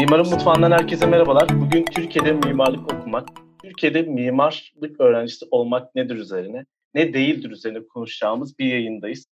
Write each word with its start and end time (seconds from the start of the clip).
Mimarın 0.00 0.30
Mutfağı'ndan 0.30 0.70
herkese 0.70 1.06
merhabalar. 1.06 1.48
Bugün 1.60 1.84
Türkiye'de 1.84 2.32
mimarlık 2.32 2.92
okumak, 2.92 3.28
Türkiye'de 3.62 4.02
mimarlık 4.02 5.00
öğrencisi 5.00 5.46
olmak 5.50 5.94
nedir 5.94 6.14
üzerine, 6.14 6.66
ne 6.94 7.14
değildir 7.14 7.50
üzerine 7.50 7.86
konuşacağımız 7.88 8.58
bir 8.58 8.64
yayındayız. 8.64 9.26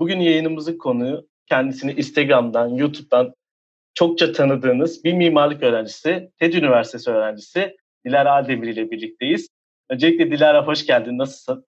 Bugün 0.00 0.20
yayınımızın 0.20 0.78
konuğu 0.78 1.28
kendisini 1.46 1.92
Instagram'dan, 1.92 2.68
YouTube'dan 2.68 3.34
çokça 3.94 4.32
tanıdığınız 4.32 5.04
bir 5.04 5.12
mimarlık 5.12 5.62
öğrencisi, 5.62 6.30
TED 6.38 6.52
Üniversitesi 6.52 7.10
öğrencisi 7.10 7.76
Dilara 8.06 8.34
Ademir 8.34 8.68
ile 8.68 8.90
birlikteyiz. 8.90 9.48
Öncelikle 9.90 10.30
Dilara 10.30 10.66
hoş 10.66 10.86
geldin. 10.86 11.18
Nasılsın? 11.18 11.66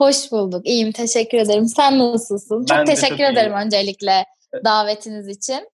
Hoş 0.00 0.32
bulduk. 0.32 0.66
İyiyim. 0.66 0.92
Teşekkür 0.92 1.38
ederim. 1.38 1.66
Sen 1.66 1.98
nasılsın? 1.98 2.64
Çok 2.64 2.86
teşekkür 2.86 3.08
çok 3.08 3.32
ederim 3.32 3.52
iyiyim. 3.52 3.66
öncelikle 3.66 4.24
davetiniz 4.64 5.28
için. 5.28 5.73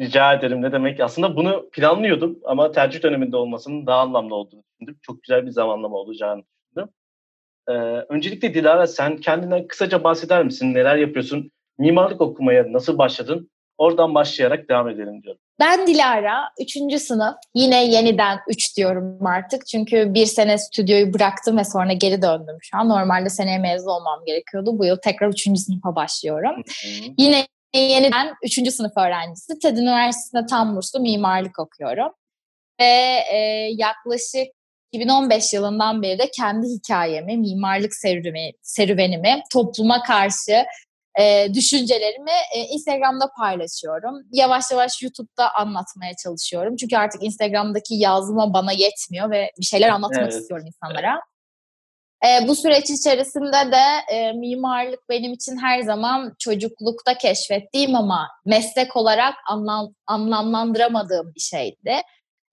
Rica 0.00 0.34
ederim 0.34 0.62
ne 0.62 0.72
demek. 0.72 1.00
Aslında 1.00 1.36
bunu 1.36 1.70
planlıyordum 1.72 2.38
ama 2.44 2.72
tercih 2.72 3.02
döneminde 3.02 3.36
olmasının 3.36 3.86
daha 3.86 4.00
anlamlı 4.00 4.34
olduğunu 4.34 4.62
düşündüm. 4.62 4.98
Çok 5.02 5.22
güzel 5.22 5.46
bir 5.46 5.50
zamanlama 5.50 5.96
olacağını 5.96 6.42
düşündüm. 6.42 6.92
Ee, 7.68 7.72
öncelikle 8.08 8.54
Dilara 8.54 8.86
sen 8.86 9.16
kendinden 9.16 9.66
kısaca 9.66 10.04
bahseder 10.04 10.44
misin? 10.44 10.74
Neler 10.74 10.96
yapıyorsun? 10.96 11.50
Mimarlık 11.78 12.20
okumaya 12.20 12.72
nasıl 12.72 12.98
başladın? 12.98 13.50
Oradan 13.78 14.14
başlayarak 14.14 14.68
devam 14.68 14.88
edelim 14.88 15.22
diyorum. 15.22 15.40
Ben 15.60 15.86
Dilara, 15.86 16.50
3. 16.60 17.00
sınıf. 17.00 17.34
Yine 17.54 17.86
yeniden 17.86 18.38
3 18.48 18.76
diyorum 18.76 19.26
artık. 19.26 19.66
Çünkü 19.66 20.14
bir 20.14 20.26
sene 20.26 20.58
stüdyoyu 20.58 21.14
bıraktım 21.14 21.58
ve 21.58 21.64
sonra 21.64 21.92
geri 21.92 22.22
döndüm 22.22 22.56
şu 22.60 22.78
an. 22.78 22.88
Normalde 22.88 23.28
seneye 23.28 23.58
mezun 23.58 23.90
olmam 23.90 24.24
gerekiyordu. 24.26 24.78
Bu 24.78 24.84
yıl 24.84 24.96
tekrar 24.96 25.28
3. 25.28 25.58
sınıfa 25.58 25.94
başlıyorum. 25.96 26.56
Hı-hı. 26.56 27.12
Yine 27.74 27.92
yeniden 27.92 28.34
3. 28.42 28.72
sınıf 28.72 28.96
öğrencisi. 28.96 29.58
TED 29.58 29.76
Üniversitesi'nde 29.76 30.46
tam 30.46 30.76
burslu 30.76 31.00
mimarlık 31.00 31.58
okuyorum. 31.58 32.12
Ve 32.80 33.20
e, 33.32 33.36
yaklaşık 33.76 34.46
2015 34.92 35.52
yılından 35.52 36.02
beri 36.02 36.18
de 36.18 36.30
kendi 36.36 36.66
hikayemi, 36.66 37.36
mimarlık 37.36 37.94
serüveni, 37.94 38.52
serüvenimi, 38.62 39.42
topluma 39.52 40.02
karşı 40.02 40.64
e, 41.20 41.54
düşüncelerimi 41.54 42.30
e, 42.54 42.60
Instagram'da 42.60 43.30
paylaşıyorum. 43.38 44.14
Yavaş 44.32 44.64
yavaş 44.70 45.02
YouTube'da 45.02 45.54
anlatmaya 45.54 46.12
çalışıyorum. 46.24 46.76
Çünkü 46.76 46.96
artık 46.96 47.22
Instagram'daki 47.22 47.94
yazma 47.94 48.54
bana 48.54 48.72
yetmiyor 48.72 49.30
ve 49.30 49.50
bir 49.60 49.66
şeyler 49.66 49.88
anlatmak 49.88 50.22
Evet. 50.22 50.40
istiyorum 50.40 50.66
insanlara. 50.66 51.20
E, 52.24 52.48
bu 52.48 52.54
süreç 52.54 52.90
içerisinde 52.90 53.72
de 53.72 54.14
e, 54.14 54.32
mimarlık 54.32 55.08
benim 55.08 55.32
için 55.32 55.56
her 55.56 55.80
zaman 55.80 56.34
çocuklukta 56.38 57.18
keşfettiğim 57.18 57.94
ama 57.94 58.28
meslek 58.44 58.96
olarak 58.96 59.34
anlam, 59.50 59.94
anlamlandıramadığım 60.06 61.32
bir 61.34 61.40
şeydi. 61.40 62.02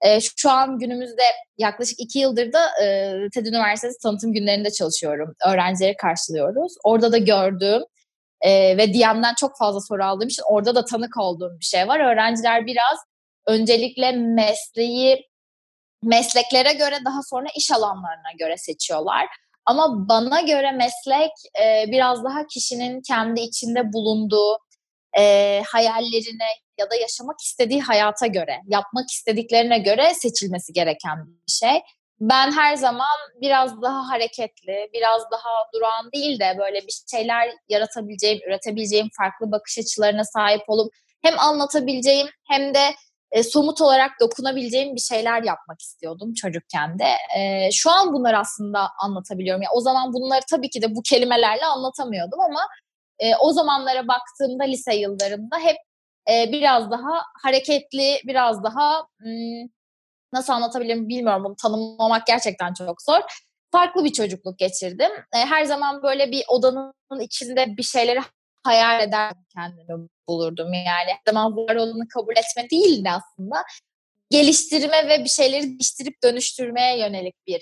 E, 0.02 0.20
şu 0.22 0.50
an 0.50 0.80
günümüzde 0.80 1.22
yaklaşık 1.58 2.00
iki 2.00 2.20
yıldır 2.20 2.54
da 2.54 2.66
e, 2.84 3.14
TED 3.34 3.46
Üniversitesi 3.46 4.00
tanıtım 4.04 4.34
günlerinde 4.34 4.72
çalışıyorum. 4.72 5.36
Öğrencileri 5.48 5.96
karşılıyoruz. 5.96 6.74
Orada 6.84 7.12
da 7.12 7.18
gördüğüm 7.18 7.82
e, 8.42 8.78
ve 8.78 8.94
DM'den 8.94 9.34
çok 9.40 9.58
fazla 9.58 9.82
soru 9.82 10.04
aldığım 10.04 10.28
için 10.28 10.44
orada 10.50 10.76
da 10.76 10.86
tanık 10.86 11.18
olduğum 11.18 11.58
bir 11.60 11.66
şey 11.66 11.88
var. 11.88 12.00
Öğrenciler 12.00 12.66
biraz 12.66 13.00
öncelikle 13.48 14.12
mesleği 14.12 15.32
mesleklere 16.04 16.74
göre 16.74 17.00
daha 17.06 17.20
sonra 17.30 17.48
iş 17.58 17.72
alanlarına 17.72 18.32
göre 18.40 18.58
seçiyorlar. 18.58 19.28
Ama 19.72 20.10
bana 20.10 20.42
göre 20.42 20.72
meslek 20.72 21.32
e, 21.64 21.92
biraz 21.92 22.24
daha 22.24 22.48
kişinin 22.48 23.02
kendi 23.02 23.42
içinde 23.42 23.94
bulunduğu 23.94 24.58
e, 25.18 25.64
hayallerine 25.68 26.48
ya 26.80 26.90
da 26.92 26.96
yaşamak 26.96 27.40
istediği 27.42 27.82
hayata 27.82 28.28
göre, 28.28 28.60
yapmak 28.68 29.10
istediklerine 29.10 29.80
göre 29.80 30.14
seçilmesi 30.14 30.74
gereken 30.74 31.26
bir 31.28 31.52
şey. 31.52 31.82
Ben 32.20 32.52
her 32.52 32.76
zaman 32.76 33.18
biraz 33.42 33.82
daha 33.82 34.10
hareketli, 34.10 34.90
biraz 34.94 35.22
daha 35.32 35.50
durağan 35.74 36.12
değil 36.12 36.40
de 36.40 36.56
böyle 36.60 36.82
bir 36.82 37.02
şeyler 37.12 37.50
yaratabileceğim, 37.70 38.40
üretebileceğim 38.48 39.10
farklı 39.18 39.52
bakış 39.52 39.80
açılarına 39.80 40.24
sahip 40.24 40.62
olup 40.68 40.94
hem 41.22 41.40
anlatabileceğim 41.40 42.28
hem 42.48 42.74
de 42.74 42.96
e, 43.32 43.44
somut 43.44 43.82
olarak 43.82 44.12
dokunabileceğim 44.20 44.96
bir 44.96 45.02
şeyler 45.02 45.44
yapmak 45.44 45.82
istiyordum 45.82 46.34
çocukken 46.34 47.00
de. 47.00 47.40
E, 47.40 47.72
şu 47.72 47.92
an 47.92 48.14
bunları 48.14 48.38
aslında 48.38 48.90
anlatabiliyorum. 49.00 49.62
Yani 49.62 49.74
o 49.76 49.82
zaman 49.82 50.14
bunları 50.14 50.42
tabii 50.50 50.70
ki 50.70 50.82
de 50.82 50.96
bu 50.96 51.02
kelimelerle 51.02 51.66
anlatamıyordum 51.66 52.40
ama 52.40 52.68
e, 53.20 53.36
o 53.36 53.54
zamanlara 53.54 54.08
baktığımda 54.08 54.64
lise 54.64 54.96
yıllarında 54.96 55.58
hep 55.60 55.78
e, 56.30 56.52
biraz 56.52 56.92
daha 56.92 57.22
hareketli, 57.44 58.22
biraz 58.28 58.64
daha 58.64 59.04
hmm, 59.22 59.68
nasıl 60.34 60.54
anlatabilirim 60.54 61.10
bilmiyorum. 61.10 61.44
Bunu 61.44 61.56
tanımlamak 61.56 62.28
gerçekten 62.28 62.74
çok 62.74 63.02
zor. 63.02 63.22
Farklı 63.72 64.04
bir 64.04 64.14
çocukluk 64.14 64.60
geçirdim. 64.60 65.12
E, 65.34 65.38
her 65.38 65.64
zaman 65.64 66.04
böyle 66.04 66.32
bir 66.32 66.44
odanın 66.48 67.20
içinde 67.22 67.78
bir 67.78 67.84
şeyleri 67.84 68.20
hayal 68.64 69.02
eder 69.02 69.34
kendimi 69.56 70.10
bulurdum. 70.28 70.74
Yani 70.74 70.86
her 70.86 71.20
zaman 71.28 71.58
var 71.58 71.76
olanı 71.76 72.08
kabul 72.08 72.34
etme 72.38 72.70
değildi 72.70 73.10
aslında. 73.10 73.64
Geliştirme 74.30 75.10
ve 75.10 75.24
bir 75.24 75.30
şeyleri 75.30 75.64
değiştirip 75.64 76.24
dönüştürmeye 76.24 77.00
yönelik 77.00 77.36
bir 77.48 77.62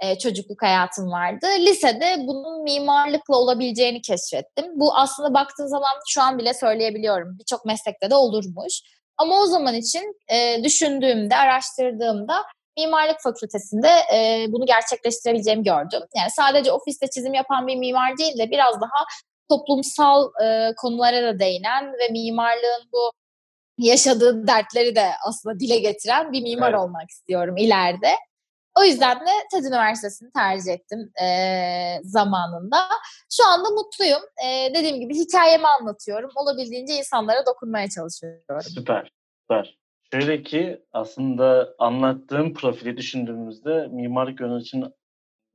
e, 0.00 0.18
çocukluk 0.18 0.62
hayatım 0.62 1.10
vardı. 1.10 1.46
Lisede 1.58 2.16
bunun 2.18 2.62
mimarlıkla 2.62 3.36
olabileceğini 3.36 4.02
keşfettim. 4.02 4.66
Bu 4.74 4.96
aslında 4.96 5.34
baktığın 5.34 5.66
zaman 5.66 5.92
şu 6.08 6.22
an 6.22 6.38
bile 6.38 6.54
söyleyebiliyorum. 6.54 7.38
Birçok 7.38 7.64
meslekte 7.64 8.10
de 8.10 8.14
olurmuş. 8.14 8.80
Ama 9.16 9.40
o 9.40 9.46
zaman 9.46 9.74
için 9.74 10.20
e, 10.28 10.64
düşündüğümde, 10.64 11.36
araştırdığımda 11.36 12.42
mimarlık 12.78 13.20
fakültesinde 13.20 13.88
e, 14.14 14.46
bunu 14.48 14.66
gerçekleştirebileceğimi 14.66 15.62
gördüm. 15.62 16.00
Yani 16.16 16.30
sadece 16.36 16.72
ofiste 16.72 17.06
çizim 17.10 17.34
yapan 17.34 17.66
bir 17.66 17.76
mimar 17.76 18.18
değil 18.18 18.38
de 18.38 18.50
biraz 18.50 18.74
daha 18.80 19.06
toplumsal 19.48 20.30
e, 20.44 20.74
konulara 20.76 21.22
da 21.22 21.38
değinen 21.38 21.92
ve 21.92 22.08
mimarlığın 22.12 22.88
bu 22.92 23.10
yaşadığı 23.78 24.46
dertleri 24.46 24.96
de 24.96 25.06
aslında 25.28 25.60
dile 25.60 25.78
getiren 25.78 26.32
bir 26.32 26.42
mimar 26.42 26.70
Evet. 26.70 26.80
olmak 26.80 27.10
istiyorum 27.10 27.56
ileride. 27.56 28.10
O 28.80 28.84
yüzden 28.84 29.20
de 29.20 29.30
TED 29.52 29.64
Üniversitesi'ni 29.64 30.30
tercih 30.32 30.72
ettim 30.72 31.12
e, 31.24 31.28
zamanında. 32.02 32.76
Şu 33.30 33.48
anda 33.48 33.70
mutluyum. 33.70 34.22
E, 34.46 34.74
dediğim 34.74 35.00
gibi 35.00 35.14
hikayemi 35.14 35.66
anlatıyorum. 35.66 36.30
Olabildiğince 36.36 36.94
insanlara 36.94 37.46
dokunmaya 37.46 37.88
çalışıyorum. 37.90 38.60
Süper, 38.62 39.12
süper. 39.42 39.78
Şöyle 40.12 40.42
ki 40.42 40.82
aslında 40.92 41.74
anlattığım 41.78 42.54
profili 42.54 42.96
düşündüğümüzde 42.96 43.86
mimarlık 43.86 44.40
öğrencisinin 44.40 44.94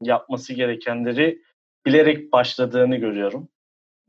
yapması 0.02 0.54
gerekenleri 0.54 1.42
bilerek 1.86 2.32
başladığını 2.32 2.96
görüyorum. 2.96 3.50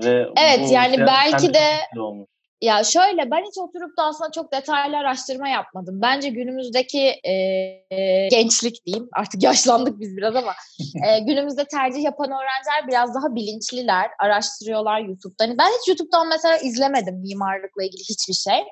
Ve 0.04 0.26
Evet, 0.36 0.70
yani 0.70 0.98
belki 0.98 1.54
de- 1.54 2.00
olmuş. 2.00 2.28
Ya 2.62 2.84
şöyle 2.84 3.30
ben 3.30 3.44
hiç 3.44 3.58
oturup 3.58 3.96
da 3.96 4.02
aslında 4.04 4.30
çok 4.30 4.52
detaylı 4.52 4.96
araştırma 4.96 5.48
yapmadım. 5.48 6.00
Bence 6.02 6.28
günümüzdeki 6.28 7.20
e, 7.24 8.28
gençlik 8.30 8.86
diyeyim 8.86 9.08
artık 9.12 9.42
yaşlandık 9.42 10.00
biz 10.00 10.16
biraz 10.16 10.36
ama 10.36 10.52
e, 11.06 11.20
günümüzde 11.20 11.64
tercih 11.64 12.02
yapan 12.02 12.26
öğrenciler 12.26 12.88
biraz 12.88 13.14
daha 13.14 13.34
bilinçliler, 13.34 14.10
araştırıyorlar 14.18 15.00
YouTube'da. 15.00 15.44
Hani 15.44 15.58
ben 15.58 15.68
hiç 15.68 15.88
YouTube'dan 15.88 16.28
mesela 16.28 16.56
izlemedim 16.56 17.20
mimarlıkla 17.20 17.84
ilgili 17.84 18.02
hiçbir 18.02 18.34
şey. 18.34 18.64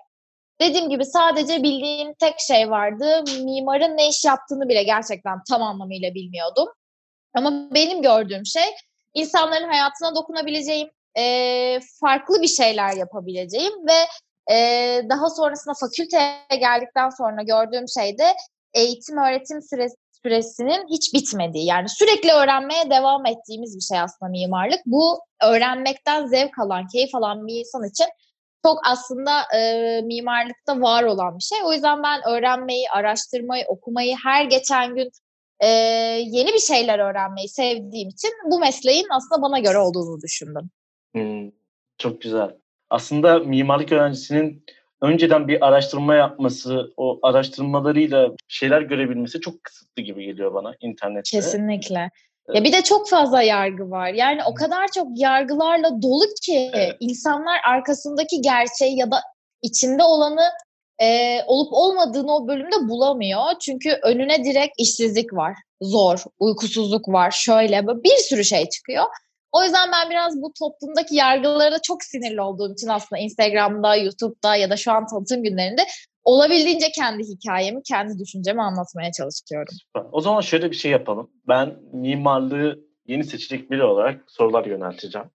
Dediğim 0.61 0.89
gibi 0.91 1.05
sadece 1.05 1.63
bildiğim 1.63 2.15
tek 2.15 2.41
şey 2.41 2.71
vardı. 2.71 3.25
Mimarın 3.45 3.97
ne 3.97 4.09
iş 4.09 4.25
yaptığını 4.25 4.69
bile 4.69 4.83
gerçekten 4.83 5.39
tam 5.51 5.63
anlamıyla 5.63 6.15
bilmiyordum. 6.15 6.69
Ama 7.35 7.75
benim 7.75 8.03
gördüğüm 8.03 8.47
şey 8.47 8.65
insanların 9.15 9.69
hayatına 9.69 10.15
dokunabileceğim, 10.15 10.89
e, 11.19 11.81
farklı 12.01 12.43
bir 12.43 12.49
şeyler 12.49 12.93
yapabileceğim 12.93 13.73
ve 13.87 13.99
e, 14.55 14.57
daha 15.09 15.31
sonrasında 15.31 15.75
fakülteye 15.81 16.61
geldikten 16.61 17.11
sonra 17.11 17.43
gördüğüm 17.43 17.89
şey 17.89 18.19
de 18.19 18.35
eğitim 18.75 19.19
öğretim 19.19 19.63
süresi, 19.63 19.97
süresinin 20.23 20.87
hiç 20.91 21.15
bitmediği. 21.15 21.67
Yani 21.67 21.89
sürekli 21.89 22.33
öğrenmeye 22.33 22.91
devam 22.91 23.27
ettiğimiz 23.27 23.77
bir 23.77 23.81
şey 23.95 24.01
aslında 24.01 24.31
mimarlık. 24.31 24.81
Bu 24.87 25.21
öğrenmekten 25.43 26.27
zevk 26.27 26.59
alan, 26.59 26.87
keyif 26.93 27.15
alan 27.15 27.47
bir 27.47 27.55
insan 27.61 27.85
için 27.85 28.07
çok 28.67 28.79
aslında 28.87 29.43
e, 29.57 30.01
mimarlıkta 30.03 30.81
var 30.81 31.03
olan 31.03 31.39
bir 31.39 31.43
şey. 31.43 31.59
O 31.65 31.73
yüzden 31.73 32.03
ben 32.03 32.29
öğrenmeyi, 32.29 32.91
araştırmayı, 32.91 33.65
okumayı 33.69 34.17
her 34.25 34.45
geçen 34.45 34.95
gün 34.95 35.11
e, 35.61 35.67
yeni 36.27 36.53
bir 36.53 36.59
şeyler 36.59 36.99
öğrenmeyi 36.99 37.49
sevdiğim 37.49 38.09
için 38.09 38.31
bu 38.51 38.59
mesleğin 38.59 39.07
aslında 39.11 39.43
bana 39.43 39.59
göre 39.59 39.79
olduğunu 39.79 40.21
düşündüm. 40.21 40.71
Hmm, 41.23 41.51
çok 41.99 42.21
güzel. 42.21 42.51
Aslında 42.91 43.39
mimarlık 43.39 43.93
öğrencisinin 43.93 44.65
önceden 45.03 45.49
bir 45.49 45.67
araştırma 45.67 46.15
yapması, 46.15 46.93
o 46.97 47.19
araştırmalarıyla 47.23 48.31
şeyler 48.49 48.83
görebilmesi 48.83 49.41
çok 49.41 49.65
kısıtlı 49.65 50.03
gibi 50.03 50.25
geliyor 50.25 50.55
bana 50.55 50.75
internette. 50.81 51.31
Kesinlikle. 51.31 52.11
Ya 52.55 52.65
bir 52.65 52.73
de 52.73 52.83
çok 52.83 53.09
fazla 53.09 53.43
yargı 53.43 53.91
var. 53.91 54.09
Yani 54.09 54.41
o 54.45 54.55
kadar 54.55 54.89
çok 54.95 55.07
yargılarla 55.15 56.03
dolu 56.03 56.25
ki 56.43 56.71
Evet. 56.75 56.97
insanlar 57.01 57.61
arkasındaki 57.67 58.41
gerçeği 58.41 58.99
ya 58.99 59.11
da 59.11 59.21
içinde 59.63 60.03
olanı 60.03 60.45
e, 60.99 61.39
olup 61.47 61.73
olmadığını 61.73 62.37
o 62.37 62.49
bölümde 62.49 62.89
bulamıyor. 62.89 63.43
Çünkü 63.61 63.99
önüne 64.03 64.45
direkt 64.45 64.75
işsizlik 64.79 65.33
var, 65.33 65.55
zor, 65.83 66.25
uykusuzluk 66.39 67.09
var, 67.09 67.31
şöyle 67.31 67.87
böyle 67.87 68.03
bir 68.03 68.17
sürü 68.17 68.45
şey 68.45 68.69
çıkıyor. 68.69 69.05
O 69.53 69.63
yüzden 69.65 69.93
ben 69.93 70.11
biraz 70.11 70.43
bu 70.43 70.53
toplumdaki 70.59 71.15
yargılara 71.15 71.73
da 71.73 71.83
çok 71.83 72.03
sinirli 72.03 72.41
olduğum 72.41 72.73
için 72.73 72.89
aslında 72.89 73.21
Instagram'da, 73.21 73.97
YouTube'da 73.97 74.57
ya 74.57 74.71
da 74.71 74.77
şu 74.77 74.93
an 74.93 75.07
tanıtım 75.07 75.43
günlerinde 75.43 75.83
olabildiğince 76.25 76.91
kendi 76.91 77.23
hikayemi, 77.23 77.83
kendi 77.83 78.19
düşüncemi 78.19 78.63
anlatmaya 78.63 79.13
çalışıyorum. 79.13 79.75
O 80.13 80.21
zaman 80.21 80.41
şöyle 80.41 80.71
bir 80.71 80.77
şey 80.77 80.91
yapalım. 80.91 81.31
Ben 81.49 81.77
mimarlığı 81.93 82.79
yeni 83.07 83.25
seçecek 83.25 83.71
biri 83.71 83.85
olarak 83.85 84.25
sorular 84.27 84.65
yönelteceğim. 84.65 85.31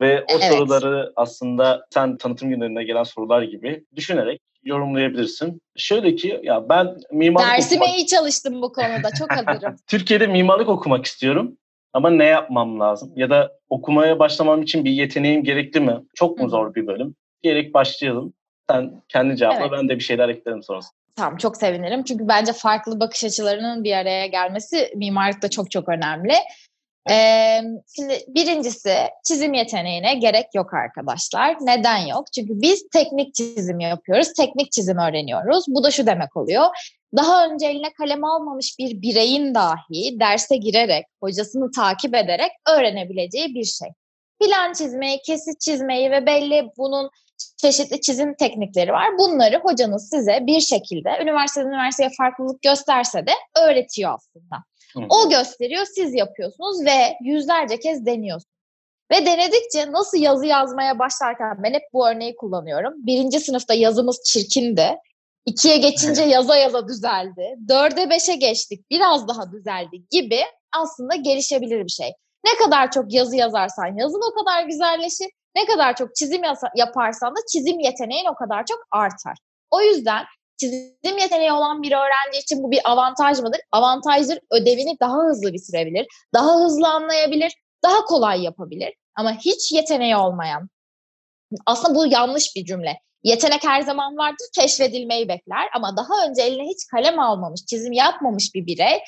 Ve 0.00 0.20
o 0.22 0.38
evet. 0.38 0.52
soruları 0.52 1.12
aslında 1.16 1.86
sen 1.94 2.16
tanıtım 2.16 2.50
günlerinde 2.50 2.84
gelen 2.84 3.02
sorular 3.02 3.42
gibi 3.42 3.84
düşünerek 3.96 4.40
yorumlayabilirsin. 4.62 5.62
Şöyle 5.76 6.14
ki 6.14 6.40
ya 6.42 6.68
ben 6.68 6.96
mimarlık 7.12 7.50
Dersime 7.50 7.84
okumak... 7.84 7.98
iyi 7.98 8.06
çalıştım 8.06 8.62
bu 8.62 8.72
konuda. 8.72 9.10
Çok 9.18 9.30
hazırım. 9.32 9.76
Türkiye'de 9.86 10.26
mimarlık 10.26 10.68
okumak 10.68 11.06
istiyorum. 11.06 11.58
Ama 11.92 12.10
ne 12.10 12.24
yapmam 12.24 12.80
lazım? 12.80 13.12
Ya 13.16 13.30
da 13.30 13.52
okumaya 13.68 14.18
başlamam 14.18 14.62
için 14.62 14.84
bir 14.84 14.90
yeteneğim 14.90 15.44
gerekli 15.44 15.80
mi? 15.80 15.96
Çok 16.14 16.38
mu 16.38 16.48
zor 16.48 16.74
bir 16.74 16.86
bölüm? 16.86 17.14
Diyerek 17.42 17.74
başlayalım. 17.74 18.34
Sen 18.70 19.02
kendi 19.08 19.36
cevapla 19.36 19.60
evet. 19.60 19.72
ben 19.72 19.88
de 19.88 19.94
bir 19.94 20.04
şeyler 20.04 20.28
eklerim 20.28 20.62
sonrasında. 20.62 21.00
Tamam 21.16 21.36
çok 21.36 21.56
sevinirim. 21.56 22.04
Çünkü 22.04 22.28
bence 22.28 22.52
farklı 22.52 23.00
bakış 23.00 23.24
açılarının 23.24 23.84
bir 23.84 23.92
araya 23.92 24.26
gelmesi 24.26 24.92
mimarlıkta 24.96 25.50
çok 25.50 25.70
çok 25.70 25.88
önemli. 25.88 26.32
Ee, 27.10 27.60
şimdi 27.96 28.14
birincisi 28.28 28.94
çizim 29.28 29.54
yeteneğine 29.54 30.14
gerek 30.14 30.46
yok 30.54 30.74
arkadaşlar. 30.74 31.56
Neden 31.60 31.98
yok? 31.98 32.32
Çünkü 32.34 32.52
biz 32.62 32.88
teknik 32.88 33.34
çizim 33.34 33.80
yapıyoruz, 33.80 34.32
teknik 34.32 34.72
çizim 34.72 34.98
öğreniyoruz. 34.98 35.64
Bu 35.68 35.84
da 35.84 35.90
şu 35.90 36.06
demek 36.06 36.36
oluyor. 36.36 36.66
Daha 37.16 37.46
önce 37.46 37.66
eline 37.66 37.92
kalem 37.92 38.24
almamış 38.24 38.78
bir 38.78 39.02
bireyin 39.02 39.54
dahi 39.54 40.20
derse 40.20 40.56
girerek, 40.56 41.06
hocasını 41.20 41.70
takip 41.70 42.14
ederek 42.14 42.50
öğrenebileceği 42.68 43.54
bir 43.54 43.64
şey. 43.64 43.88
Plan 44.40 44.72
çizmeyi, 44.72 45.18
kesit 45.26 45.60
çizmeyi 45.60 46.10
ve 46.10 46.26
belli 46.26 46.70
bunun 46.78 47.10
çeşitli 47.56 48.00
çizim 48.00 48.34
teknikleri 48.34 48.92
var. 48.92 49.18
Bunları 49.18 49.60
hocanız 49.62 50.08
size 50.10 50.38
bir 50.42 50.60
şekilde 50.60 51.10
üniversiteden 51.22 51.68
üniversiteye 51.68 52.10
farklılık 52.18 52.62
gösterse 52.62 53.26
de 53.26 53.32
öğretiyor 53.62 54.14
aslında. 54.14 54.56
Hı. 54.94 55.00
O 55.10 55.30
gösteriyor, 55.30 55.86
siz 55.94 56.14
yapıyorsunuz 56.14 56.84
ve 56.84 57.16
yüzlerce 57.24 57.78
kez 57.78 58.06
deniyorsunuz. 58.06 58.50
Ve 59.10 59.26
denedikçe 59.26 59.92
nasıl 59.92 60.18
yazı 60.18 60.46
yazmaya 60.46 60.98
başlarken 60.98 61.62
ben 61.62 61.74
hep 61.74 61.82
bu 61.92 62.08
örneği 62.08 62.36
kullanıyorum. 62.36 62.94
Birinci 62.96 63.40
sınıfta 63.40 63.74
yazımız 63.74 64.22
çirkindi. 64.24 64.96
İkiye 65.46 65.76
geçince 65.76 66.22
yaza 66.22 66.56
yaza 66.56 66.88
düzeldi. 66.88 67.56
Dörde 67.68 68.10
beşe 68.10 68.34
geçtik 68.34 68.90
biraz 68.90 69.28
daha 69.28 69.52
düzeldi 69.52 70.04
gibi 70.10 70.40
aslında 70.72 71.14
gelişebilir 71.14 71.84
bir 71.84 71.90
şey. 71.90 72.12
Ne 72.44 72.64
kadar 72.64 72.90
çok 72.90 73.12
yazı 73.12 73.36
yazarsan 73.36 73.98
yazın 73.98 74.20
o 74.32 74.34
kadar 74.34 74.64
güzelleşir. 74.64 75.30
Ne 75.56 75.66
kadar 75.66 75.96
çok 75.96 76.14
çizim 76.14 76.42
yaparsan 76.76 77.30
da 77.30 77.40
çizim 77.52 77.78
yeteneğin 77.78 78.24
o 78.24 78.34
kadar 78.34 78.64
çok 78.66 78.78
artar. 78.90 79.36
O 79.70 79.82
yüzden 79.82 80.24
çizim 80.56 81.18
yeteneği 81.18 81.52
olan 81.52 81.82
bir 81.82 81.92
öğrenci 81.92 82.38
için 82.42 82.62
bu 82.62 82.70
bir 82.70 82.80
avantaj 82.84 83.40
mıdır? 83.40 83.60
Avantajdır. 83.72 84.38
Ödevini 84.50 84.96
daha 85.00 85.16
hızlı 85.16 85.52
bitirebilir, 85.52 86.06
daha 86.34 86.60
hızlı 86.60 86.88
anlayabilir, 86.88 87.52
daha 87.84 88.04
kolay 88.04 88.42
yapabilir. 88.42 88.94
Ama 89.14 89.32
hiç 89.32 89.72
yeteneği 89.72 90.16
olmayan, 90.16 90.68
aslında 91.66 91.94
bu 91.94 92.06
yanlış 92.06 92.56
bir 92.56 92.64
cümle. 92.64 93.00
Yetenek 93.22 93.64
her 93.64 93.80
zaman 93.80 94.16
vardır, 94.16 94.46
keşfedilmeyi 94.54 95.28
bekler 95.28 95.68
ama 95.74 95.96
daha 95.96 96.26
önce 96.28 96.42
eline 96.42 96.62
hiç 96.62 96.86
kalem 96.90 97.18
almamış, 97.18 97.60
çizim 97.66 97.92
yapmamış 97.92 98.54
bir 98.54 98.66
birey 98.66 98.98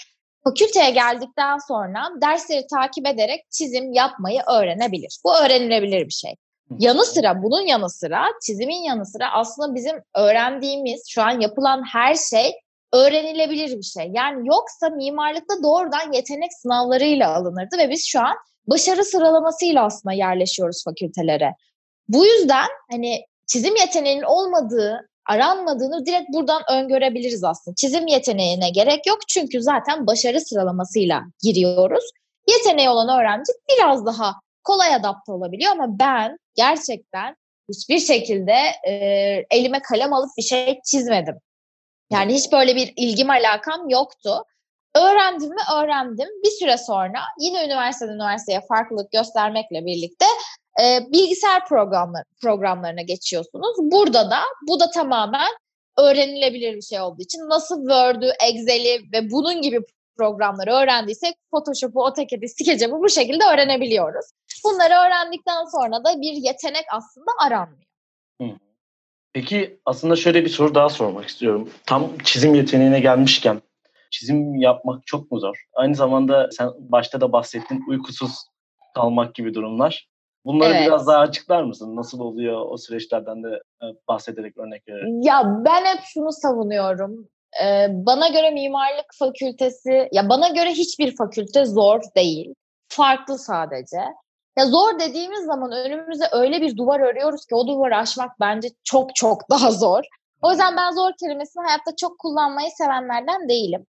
fakülteye 0.44 0.90
geldikten 0.90 1.58
sonra 1.68 2.08
dersleri 2.22 2.66
takip 2.66 3.06
ederek 3.06 3.40
çizim 3.50 3.92
yapmayı 3.92 4.42
öğrenebilir. 4.52 5.18
Bu 5.24 5.36
öğrenilebilir 5.36 6.06
bir 6.06 6.12
şey. 6.12 6.34
Yanı 6.78 7.04
sıra 7.04 7.42
bunun 7.42 7.66
yanı 7.66 7.90
sıra 7.90 8.24
çizimin 8.46 8.82
yanı 8.82 9.06
sıra 9.06 9.32
aslında 9.32 9.74
bizim 9.74 9.96
öğrendiğimiz 10.14 11.04
şu 11.08 11.22
an 11.22 11.40
yapılan 11.40 11.84
her 11.92 12.14
şey 12.14 12.52
öğrenilebilir 12.92 13.78
bir 13.78 13.82
şey. 13.82 14.10
Yani 14.14 14.48
yoksa 14.48 14.88
mimarlıkta 14.88 15.62
doğrudan 15.62 16.12
yetenek 16.12 16.52
sınavlarıyla 16.52 17.34
alınırdı 17.34 17.78
ve 17.78 17.90
biz 17.90 18.06
şu 18.06 18.20
an 18.20 18.34
başarı 18.66 19.04
sıralamasıyla 19.04 19.84
aslında 19.84 20.12
yerleşiyoruz 20.12 20.84
fakültelere. 20.84 21.54
Bu 22.08 22.26
yüzden 22.26 22.66
hani 22.90 23.24
çizim 23.46 23.76
yeteneğinin 23.76 24.22
olmadığı, 24.22 25.08
aranmadığını 25.28 26.06
direkt 26.06 26.32
buradan 26.32 26.62
öngörebiliriz 26.72 27.44
aslında. 27.44 27.74
Çizim 27.74 28.06
yeteneğine 28.06 28.70
gerek 28.70 29.06
yok 29.06 29.18
çünkü 29.28 29.62
zaten 29.62 30.06
başarı 30.06 30.40
sıralamasıyla 30.40 31.22
giriyoruz. 31.42 32.04
Yeteneği 32.48 32.88
olan 32.88 33.20
öğrenci 33.20 33.52
biraz 33.68 34.06
daha 34.06 34.34
kolay 34.64 34.94
adapte 34.94 35.32
olabiliyor 35.32 35.72
ama 35.72 35.98
ben 35.98 36.36
gerçekten 36.54 37.36
hiçbir 37.68 37.98
şekilde 37.98 38.54
e, 38.88 38.94
elime 39.50 39.82
kalem 39.82 40.12
alıp 40.12 40.30
bir 40.38 40.42
şey 40.42 40.80
çizmedim. 40.84 41.34
Yani 42.10 42.34
hiç 42.34 42.52
böyle 42.52 42.76
bir 42.76 42.92
ilgim 42.96 43.30
alakam 43.30 43.88
yoktu. 43.88 44.44
Öğrendim 44.96 45.48
mi 45.48 45.62
öğrendim. 45.76 46.28
Bir 46.44 46.50
süre 46.50 46.78
sonra 46.78 47.20
yine 47.40 47.64
üniversiteden 47.64 48.12
üniversiteye 48.12 48.60
farklılık 48.68 49.12
göstermekle 49.12 49.86
birlikte 49.86 50.26
e, 50.80 51.12
bilgisayar 51.12 51.66
programlar, 51.68 52.24
programlarına 52.42 53.02
geçiyorsunuz. 53.02 53.76
Burada 53.78 54.30
da 54.30 54.40
bu 54.68 54.80
da 54.80 54.90
tamamen 54.90 55.50
öğrenilebilir 55.98 56.76
bir 56.76 56.82
şey 56.82 57.00
olduğu 57.00 57.22
için 57.22 57.40
nasıl 57.48 57.76
Word'ü, 57.76 58.30
Excel'i 58.48 59.12
ve 59.12 59.30
bunun 59.30 59.62
gibi 59.62 59.80
programları 60.16 60.70
öğrendiysek 60.72 61.34
Photoshop'u, 61.50 62.06
AutoCAD'i, 62.06 62.48
Sketchup'u 62.48 63.02
bu 63.02 63.08
şekilde 63.08 63.44
öğrenebiliyoruz. 63.54 64.26
Bunları 64.64 64.94
öğrendikten 65.06 65.64
sonra 65.64 66.04
da 66.04 66.20
bir 66.20 66.32
yetenek 66.32 66.84
aslında 66.92 67.30
aranmıyor. 67.46 67.82
Peki 69.32 69.80
aslında 69.86 70.16
şöyle 70.16 70.44
bir 70.44 70.48
soru 70.48 70.74
daha 70.74 70.88
sormak 70.88 71.28
istiyorum. 71.28 71.70
Tam 71.86 72.18
çizim 72.24 72.54
yeteneğine 72.54 73.00
gelmişken 73.00 73.62
çizim 74.10 74.54
yapmak 74.54 75.06
çok 75.06 75.32
mu 75.32 75.38
zor? 75.38 75.64
Aynı 75.74 75.94
zamanda 75.94 76.48
sen 76.52 76.70
başta 76.78 77.20
da 77.20 77.32
bahsettin 77.32 77.84
uykusuz 77.88 78.32
kalmak 78.94 79.34
gibi 79.34 79.54
durumlar. 79.54 80.08
Bunları 80.44 80.74
evet. 80.74 80.86
biraz 80.86 81.06
daha 81.06 81.18
açıklar 81.18 81.62
mısın? 81.62 81.96
Nasıl 81.96 82.20
oluyor 82.20 82.66
o 82.70 82.76
süreçlerden 82.76 83.42
de 83.42 83.48
e, 83.82 83.84
bahsederek 84.08 84.58
örnek 84.58 84.88
vererek. 84.88 85.26
Ya 85.26 85.62
ben 85.64 85.84
hep 85.84 86.00
şunu 86.04 86.32
savunuyorum. 86.32 87.28
Ee, 87.64 87.88
bana 87.90 88.28
göre 88.28 88.50
mimarlık 88.50 89.06
fakültesi, 89.18 90.08
ya 90.12 90.28
bana 90.28 90.48
göre 90.48 90.70
hiçbir 90.70 91.16
fakülte 91.16 91.64
zor 91.64 92.00
değil. 92.16 92.54
Farklı 92.88 93.38
sadece. 93.38 93.98
Ya 94.58 94.66
zor 94.66 94.98
dediğimiz 94.98 95.44
zaman 95.44 95.72
önümüze 95.72 96.24
öyle 96.32 96.60
bir 96.60 96.76
duvar 96.76 97.00
örüyoruz 97.00 97.46
ki 97.46 97.54
o 97.54 97.66
duvarı 97.66 97.96
aşmak 97.96 98.40
bence 98.40 98.68
çok 98.84 99.16
çok 99.16 99.40
daha 99.50 99.70
zor. 99.70 100.04
O 100.42 100.50
yüzden 100.50 100.76
ben 100.76 100.90
zor 100.90 101.10
kelimesini 101.20 101.64
hayatta 101.64 101.96
çok 102.00 102.18
kullanmayı 102.18 102.70
sevenlerden 102.70 103.48
değilim. 103.48 103.86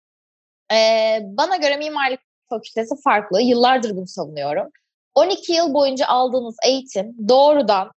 Ee, 0.73 1.19
bana 1.23 1.57
göre 1.57 1.77
mimarlık 1.77 2.21
fakültesi 2.49 2.95
farklı. 3.05 3.41
Yıllardır 3.41 3.97
bunu 3.97 4.07
savunuyorum. 4.07 4.71
12 5.15 5.53
yıl 5.53 5.75
boyunca 5.75 6.07
aldığınız 6.07 6.57
eğitim 6.67 7.29
doğrudan 7.29 7.91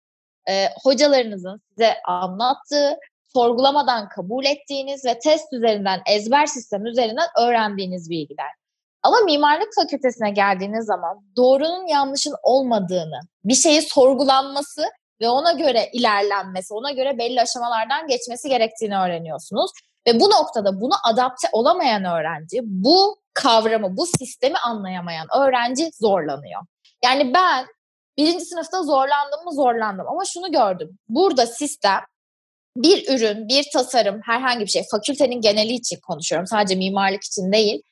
e, 0.49 0.67
hocalarınızın 0.83 1.61
size 1.71 1.95
anlattığı, 2.07 2.97
sorgulamadan 3.33 4.09
kabul 4.09 4.45
ettiğiniz 4.45 5.05
ve 5.05 5.19
test 5.19 5.53
üzerinden, 5.53 6.01
ezber 6.07 6.47
sistem 6.47 6.87
üzerinden 6.87 7.27
öğrendiğiniz 7.39 8.11
bilgiler. 8.11 8.51
Ama 9.03 9.21
mimarlık 9.21 9.69
fakültesine 9.75 10.31
geldiğiniz 10.31 10.87
zaman 10.87 11.19
doğrunun 11.37 11.87
yanlışın 11.87 12.35
olmadığını, 12.43 13.21
bir 13.45 13.55
şeyi 13.55 13.83
sorgulanması 13.83 14.83
ve 15.21 15.29
ona 15.29 15.53
göre 15.53 15.91
ilerlenmesi, 15.93 16.75
ona 16.75 16.91
göre 16.91 17.19
belli 17.19 17.41
aşamalardan 17.41 18.07
geçmesi 18.07 18.49
gerektiğini 18.49 18.99
öğreniyorsunuz. 18.99 19.71
Ve 20.07 20.21
bu 20.21 20.31
noktada 20.31 20.81
bunu 20.81 20.95
adapte 21.05 21.49
olamayan 21.53 22.05
öğrenci, 22.05 22.61
bu 22.63 23.19
kavramı, 23.35 23.97
bu 23.97 24.07
sistemi 24.07 24.59
anlayamayan 24.59 25.27
öğrenci 25.39 25.91
zorlanıyor. 26.01 26.63
Yani 27.05 27.35
ben 27.35 27.67
birinci 28.19 28.45
sınıfta 28.45 28.83
zorlandım 28.83 29.45
mı 29.45 29.55
zorlandım 29.55 30.07
ama 30.09 30.25
şunu 30.25 30.53
gördüm. 30.53 30.99
Burada 31.09 31.47
sistem 31.47 32.01
bir 32.77 33.15
ürün, 33.15 33.49
bir 33.49 33.65
tasarım, 33.73 34.21
herhangi 34.25 34.61
bir 34.61 34.71
şey, 34.71 34.83
fakültenin 34.91 35.41
geneli 35.41 35.73
için 35.73 35.99
konuşuyorum 36.07 36.47
sadece 36.47 36.75
mimarlık 36.75 37.25
için 37.25 37.53
değil. 37.53 37.83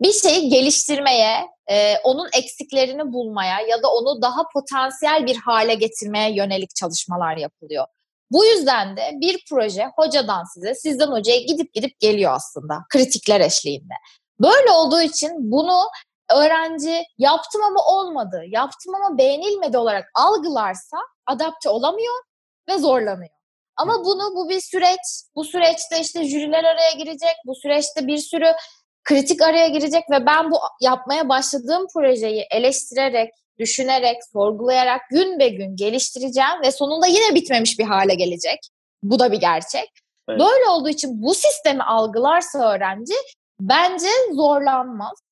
Bir 0.00 0.12
şeyi 0.12 0.48
geliştirmeye, 0.48 1.46
e, 1.70 1.98
onun 2.04 2.28
eksiklerini 2.38 3.12
bulmaya 3.12 3.60
ya 3.60 3.82
da 3.82 3.88
onu 3.88 4.22
daha 4.22 4.42
potansiyel 4.52 5.26
bir 5.26 5.36
hale 5.36 5.74
getirmeye 5.74 6.34
yönelik 6.34 6.76
çalışmalar 6.76 7.36
yapılıyor. 7.36 7.86
Bu 8.30 8.44
yüzden 8.44 8.96
de 8.96 9.10
bir 9.20 9.44
proje 9.50 9.86
hocadan 9.96 10.44
size, 10.54 10.74
sizden 10.74 11.06
hocaya 11.06 11.40
gidip 11.40 11.74
gidip 11.74 12.00
geliyor 12.00 12.32
aslında 12.34 12.78
kritikler 12.88 13.40
eşliğinde. 13.40 13.94
Böyle 14.40 14.70
olduğu 14.70 15.00
için 15.00 15.30
bunu 15.38 15.82
öğrenci 16.34 17.04
yaptım 17.18 17.62
ama 17.62 17.80
olmadı, 17.86 18.42
yaptım 18.46 18.94
ama 18.94 19.18
beğenilmedi 19.18 19.78
olarak 19.78 20.10
algılarsa 20.14 20.96
adapte 21.26 21.68
olamıyor 21.68 22.14
ve 22.68 22.78
zorlanıyor. 22.78 23.36
Ama 23.76 24.04
bunu 24.04 24.34
bu 24.34 24.48
bir 24.48 24.60
süreç. 24.60 25.00
Bu 25.34 25.44
süreçte 25.44 26.00
işte 26.00 26.24
jüriler 26.24 26.64
araya 26.64 26.92
girecek. 26.98 27.34
Bu 27.46 27.54
süreçte 27.54 28.06
bir 28.06 28.18
sürü 28.18 28.52
kritik 29.04 29.42
araya 29.42 29.68
girecek 29.68 30.04
ve 30.10 30.26
ben 30.26 30.50
bu 30.50 30.56
yapmaya 30.80 31.28
başladığım 31.28 31.86
projeyi 31.94 32.46
eleştirerek, 32.50 33.30
düşünerek, 33.58 34.16
sorgulayarak 34.32 35.00
gün 35.10 35.38
be 35.38 35.48
gün 35.48 35.76
geliştireceğim 35.76 36.62
ve 36.62 36.72
sonunda 36.72 37.06
yine 37.06 37.34
bitmemiş 37.34 37.78
bir 37.78 37.84
hale 37.84 38.14
gelecek. 38.14 38.58
Bu 39.02 39.18
da 39.18 39.32
bir 39.32 39.40
gerçek. 39.40 39.90
Evet. 40.28 40.40
Böyle 40.40 40.68
olduğu 40.68 40.88
için 40.88 41.22
bu 41.22 41.34
sistemi 41.34 41.82
algılarsa 41.82 42.74
öğrenci 42.74 43.14
bence 43.60 44.08
zorlanmaz. 44.32 45.25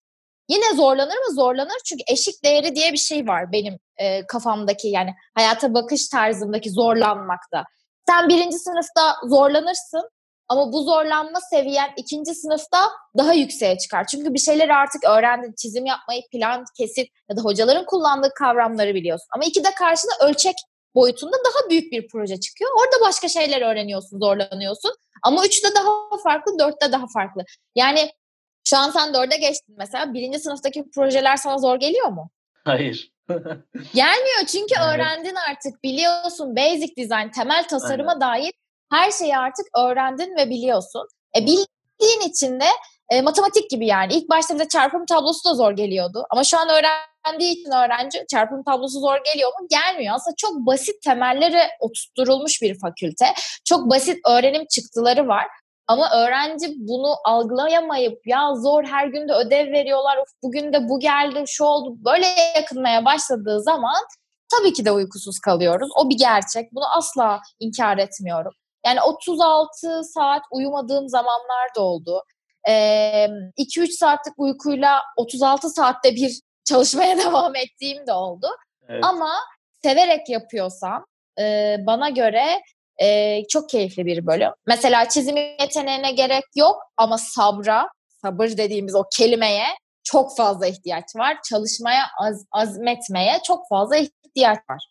Yine 0.48 0.74
zorlanır 0.74 1.16
mı? 1.16 1.34
Zorlanır 1.34 1.76
çünkü 1.84 2.02
eşik 2.08 2.44
değeri 2.44 2.74
diye 2.74 2.92
bir 2.92 2.98
şey 2.98 3.26
var 3.26 3.52
benim 3.52 3.78
e, 3.96 4.26
kafamdaki 4.26 4.88
yani 4.88 5.10
hayata 5.34 5.74
bakış 5.74 6.08
tarzımdaki 6.08 6.70
zorlanmakta. 6.70 7.64
Sen 8.08 8.28
birinci 8.28 8.58
sınıfta 8.58 9.16
zorlanırsın 9.24 10.10
ama 10.48 10.72
bu 10.72 10.82
zorlanma 10.82 11.40
seviyen 11.50 11.90
ikinci 11.96 12.34
sınıfta 12.34 12.78
daha 13.18 13.32
yükseğe 13.32 13.78
çıkar. 13.78 14.06
Çünkü 14.06 14.34
bir 14.34 14.38
şeyleri 14.38 14.74
artık 14.74 15.04
öğrendin. 15.04 15.54
Çizim 15.58 15.86
yapmayı, 15.86 16.22
plan, 16.32 16.64
kesit 16.78 17.08
ya 17.30 17.36
da 17.36 17.40
hocaların 17.40 17.86
kullandığı 17.86 18.30
kavramları 18.38 18.94
biliyorsun. 18.94 19.26
Ama 19.34 19.44
iki 19.44 19.64
de 19.64 19.74
karşında 19.74 20.12
ölçek 20.20 20.54
boyutunda 20.94 21.36
daha 21.36 21.70
büyük 21.70 21.92
bir 21.92 22.08
proje 22.08 22.40
çıkıyor. 22.40 22.70
Orada 22.80 23.06
başka 23.08 23.28
şeyler 23.28 23.62
öğreniyorsun, 23.62 24.18
zorlanıyorsun. 24.18 24.94
Ama 25.22 25.46
üçte 25.46 25.68
daha 25.74 25.90
farklı, 26.24 26.58
dörtte 26.58 26.92
daha 26.92 27.06
farklı. 27.14 27.44
Yani 27.74 28.10
şu 28.64 28.76
an 28.76 28.90
sen 28.90 29.14
dörde 29.14 29.36
geçtin 29.36 29.74
mesela. 29.78 30.14
Birinci 30.14 30.38
sınıftaki 30.38 30.90
projeler 30.94 31.36
sana 31.36 31.58
zor 31.58 31.76
geliyor 31.76 32.08
mu? 32.08 32.30
Hayır. 32.64 33.10
Gelmiyor 33.94 34.46
çünkü 34.46 34.74
evet. 34.78 34.94
öğrendin 34.94 35.36
artık 35.50 35.82
biliyorsun 35.82 36.56
basic 36.56 36.96
design 36.96 37.30
temel 37.34 37.68
tasarıma 37.68 38.10
Aynen. 38.10 38.20
dair 38.20 38.52
her 38.92 39.10
şeyi 39.10 39.36
artık 39.36 39.66
öğrendin 39.78 40.36
ve 40.36 40.50
biliyorsun. 40.50 41.08
E 41.36 41.40
bildiğin 41.40 42.20
için 42.28 42.60
de 42.60 42.66
e, 43.10 43.22
matematik 43.22 43.70
gibi 43.70 43.86
yani. 43.86 44.14
İlk 44.14 44.30
başta 44.30 44.54
bize 44.54 44.68
çarpım 44.68 45.06
tablosu 45.06 45.50
da 45.50 45.54
zor 45.54 45.72
geliyordu. 45.72 46.26
Ama 46.30 46.44
şu 46.44 46.58
an 46.58 46.68
öğrendiği 46.68 47.52
için 47.52 47.70
öğrenci 47.70 48.24
çarpım 48.30 48.64
tablosu 48.64 49.00
zor 49.00 49.18
geliyor 49.32 49.50
mu? 49.60 49.66
Gelmiyor. 49.70 50.14
Aslında 50.14 50.36
çok 50.36 50.52
basit 50.56 51.02
temelleri 51.02 51.60
oturtulmuş 51.80 52.62
bir 52.62 52.78
fakülte. 52.78 53.26
Çok 53.64 53.90
basit 53.90 54.18
öğrenim 54.26 54.66
çıktıları 54.66 55.28
var. 55.28 55.46
Ama 55.86 56.10
öğrenci 56.10 56.66
bunu 56.76 57.14
algılayamayıp 57.24 58.26
ya 58.26 58.54
zor 58.54 58.84
her 58.84 59.06
gün 59.06 59.28
de 59.28 59.32
ödev 59.32 59.72
veriyorlar. 59.72 60.16
Of 60.16 60.28
bugün 60.42 60.72
de 60.72 60.88
bu 60.88 61.00
geldi, 61.00 61.44
şu 61.46 61.64
oldu. 61.64 61.96
Böyle 62.04 62.26
yakınmaya 62.56 63.04
başladığı 63.04 63.62
zaman 63.62 64.04
tabii 64.50 64.72
ki 64.72 64.84
de 64.84 64.92
uykusuz 64.92 65.40
kalıyoruz. 65.40 65.88
O 65.96 66.10
bir 66.10 66.18
gerçek. 66.18 66.72
Bunu 66.72 66.96
asla 66.96 67.40
inkar 67.60 67.98
etmiyorum. 67.98 68.52
Yani 68.86 69.02
36 69.02 70.04
saat 70.04 70.42
uyumadığım 70.52 71.08
zamanlar 71.08 71.74
da 71.76 71.80
oldu. 71.82 72.22
2-3 72.66 73.86
saatlik 73.86 74.34
uykuyla 74.38 75.02
36 75.16 75.70
saatte 75.70 76.14
bir 76.14 76.40
çalışmaya 76.64 77.18
devam 77.18 77.56
ettiğim 77.56 78.06
de 78.06 78.12
oldu. 78.12 78.46
Evet. 78.88 79.04
Ama 79.04 79.30
severek 79.82 80.28
yapıyorsam 80.28 81.04
bana 81.86 82.10
göre 82.10 82.60
e, 83.02 83.40
çok 83.48 83.68
keyifli 83.68 84.06
bir 84.06 84.26
bölüm. 84.26 84.50
Mesela 84.66 85.08
çizim 85.08 85.36
yeteneğine 85.36 86.12
gerek 86.12 86.44
yok 86.56 86.76
ama 86.96 87.18
sabra, 87.18 87.88
sabır 88.08 88.48
dediğimiz 88.48 88.94
o 88.94 89.04
kelimeye 89.16 89.66
çok 90.04 90.36
fazla 90.36 90.66
ihtiyaç 90.66 91.16
var. 91.16 91.36
Çalışmaya, 91.50 92.02
az, 92.20 92.46
azmetmeye 92.52 93.38
çok 93.46 93.68
fazla 93.68 93.96
ihtiyaç 93.96 94.58
var. 94.70 94.84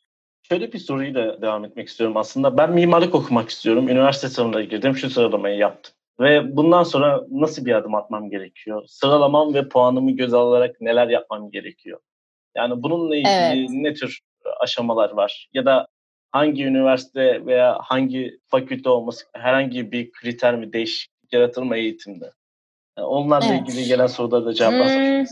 Şöyle 0.50 0.74
bir 0.74 0.80
soruyla 0.80 1.42
devam 1.42 1.66
etmek 1.66 1.88
istiyorum 1.88 2.18
aslında. 2.18 2.58
Ben 2.58 2.72
mimarlık 2.72 3.16
okumak 3.16 3.50
istiyorum. 3.50 3.90
Üniversite 3.90 4.30
sınavına 4.30 4.62
girdim. 4.62 4.96
Şu 4.96 5.10
sıralamayı 5.10 5.58
yaptım. 5.58 5.94
Ve 6.20 6.58
bundan 6.58 6.84
sonra 6.84 7.24
nasıl 7.32 7.66
bir 7.66 7.74
adım 7.74 7.96
atmam 7.96 8.30
gerekiyor? 8.30 8.84
Sıralamam 8.88 9.54
ve 9.54 9.70
puanımı 9.70 10.12
göz 10.12 10.34
alarak 10.34 10.82
neler 10.82 11.08
yapmam 11.08 11.52
gerekiyor? 11.52 12.00
Yani 12.56 12.84
bununla 12.84 13.16
ilgili 13.16 13.32
evet. 13.32 13.70
ne 13.70 13.94
tür 13.94 14.20
aşamalar 14.60 15.10
var? 15.10 15.50
Ya 15.54 15.66
da 15.66 15.88
hangi 16.34 16.66
üniversite 16.66 17.46
veya 17.46 17.80
hangi 17.82 18.40
fakülte 18.48 18.90
olması 18.90 19.26
herhangi 19.34 19.92
bir 19.92 20.12
kriter 20.12 20.56
mi 20.56 20.74
değişiklik 20.74 21.34
yaratır 21.34 21.62
mı 21.62 21.78
eğitimde? 21.78 22.32
Yani 22.98 23.08
onlarla 23.08 23.48
evet. 23.48 23.62
ilgili 23.62 23.86
gelen 23.86 24.08
sorulara 24.08 24.46
da 24.46 24.54
cevap 24.54 24.74
hmm. 24.74 25.26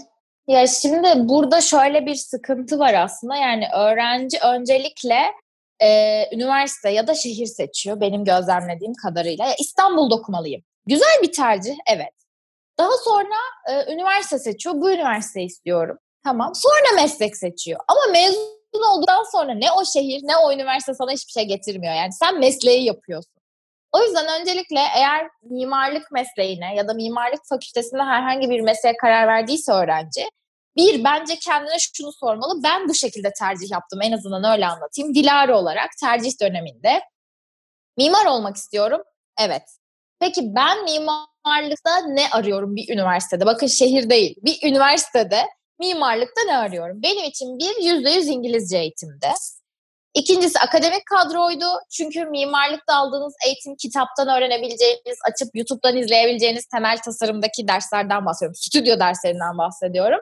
Ya 0.48 0.68
şimdi 0.68 1.08
burada 1.16 1.62
şöyle 1.62 2.06
bir 2.06 2.16
sıkıntı 2.16 2.80
var 2.80 2.94
aslında. 2.94 3.36
Yani 3.36 3.66
öğrenci 3.76 4.38
öncelikle 4.54 5.20
e, 5.80 6.24
üniversite 6.36 6.90
ya 6.90 7.08
da 7.08 7.14
şehir 7.14 7.46
seçiyor 7.46 8.02
benim 8.02 8.26
gözlemlediğim 8.26 8.94
kadarıyla. 8.94 9.46
Ya 9.46 9.56
İstanbul'da 9.60 10.16
okumalıyım. 10.16 10.62
Güzel 10.86 11.22
bir 11.24 11.32
tercih, 11.32 11.76
evet. 11.94 12.14
Daha 12.78 12.98
sonra 13.04 13.36
e, 13.70 13.94
üniversite 13.94 14.40
seçiyor. 14.40 14.76
Bu 14.76 14.92
üniversiteyi 14.92 15.48
istiyorum. 15.48 15.98
Tamam. 16.24 16.52
Sonra 16.56 17.02
meslek 17.02 17.38
seçiyor. 17.38 17.80
Ama 17.88 18.02
mezun 18.12 18.61
olduktan 18.80 19.24
sonra 19.32 19.54
ne 19.54 19.72
o 19.72 19.86
şehir 19.86 20.22
ne 20.24 20.38
o 20.38 20.52
üniversite 20.52 20.94
sana 20.94 21.12
hiçbir 21.12 21.32
şey 21.32 21.46
getirmiyor. 21.46 21.94
Yani 21.94 22.14
sen 22.14 22.40
mesleği 22.40 22.84
yapıyorsun. 22.84 23.34
O 23.92 24.04
yüzden 24.04 24.42
öncelikle 24.42 24.80
eğer 24.96 25.30
mimarlık 25.44 26.12
mesleğine 26.12 26.76
ya 26.76 26.88
da 26.88 26.94
mimarlık 26.94 27.42
fakültesinde 27.50 28.02
herhangi 28.02 28.50
bir 28.50 28.62
mesleğe 28.62 28.98
karar 28.98 29.28
verdiyse 29.28 29.72
öğrenci 29.72 30.30
bir, 30.76 31.04
bence 31.04 31.36
kendine 31.36 31.76
şunu 31.94 32.12
sormalı. 32.14 32.64
Ben 32.64 32.90
bu 32.90 32.94
şekilde 32.94 33.32
tercih 33.40 33.72
yaptım. 33.72 34.02
En 34.02 34.12
azından 34.12 34.54
öyle 34.54 34.68
anlatayım. 34.68 35.16
Dilara 35.16 35.58
olarak 35.58 35.90
tercih 36.00 36.42
döneminde 36.42 37.02
mimar 37.98 38.26
olmak 38.26 38.56
istiyorum. 38.56 39.02
Evet. 39.40 39.64
Peki 40.20 40.42
ben 40.56 40.84
mimarlıkta 40.84 42.00
ne 42.08 42.30
arıyorum 42.32 42.76
bir 42.76 42.94
üniversitede? 42.94 43.46
Bakın 43.46 43.68
şehir 43.68 44.10
değil. 44.10 44.36
Bir 44.42 44.70
üniversitede 44.70 45.44
mimarlıkta 45.82 46.42
ne 46.46 46.58
arıyorum? 46.58 47.04
Benim 47.04 47.26
için 47.26 47.60
bir 47.60 47.84
yüzde 47.84 48.10
yüz 48.10 48.28
İngilizce 48.28 48.78
eğitimde. 48.78 49.32
İkincisi 50.14 50.60
akademik 50.60 51.06
kadroydu. 51.06 51.66
Çünkü 51.98 52.26
mimarlıkta 52.26 52.96
aldığınız 52.96 53.34
eğitim 53.46 53.76
kitaptan 53.76 54.28
öğrenebileceğiniz, 54.28 55.18
açıp 55.32 55.50
YouTube'dan 55.56 55.98
izleyebileceğiniz 55.98 56.66
temel 56.66 56.98
tasarımdaki 56.98 57.68
derslerden 57.68 58.26
bahsediyorum. 58.26 58.56
Stüdyo 58.56 59.00
derslerinden 59.00 59.58
bahsediyorum. 59.58 60.20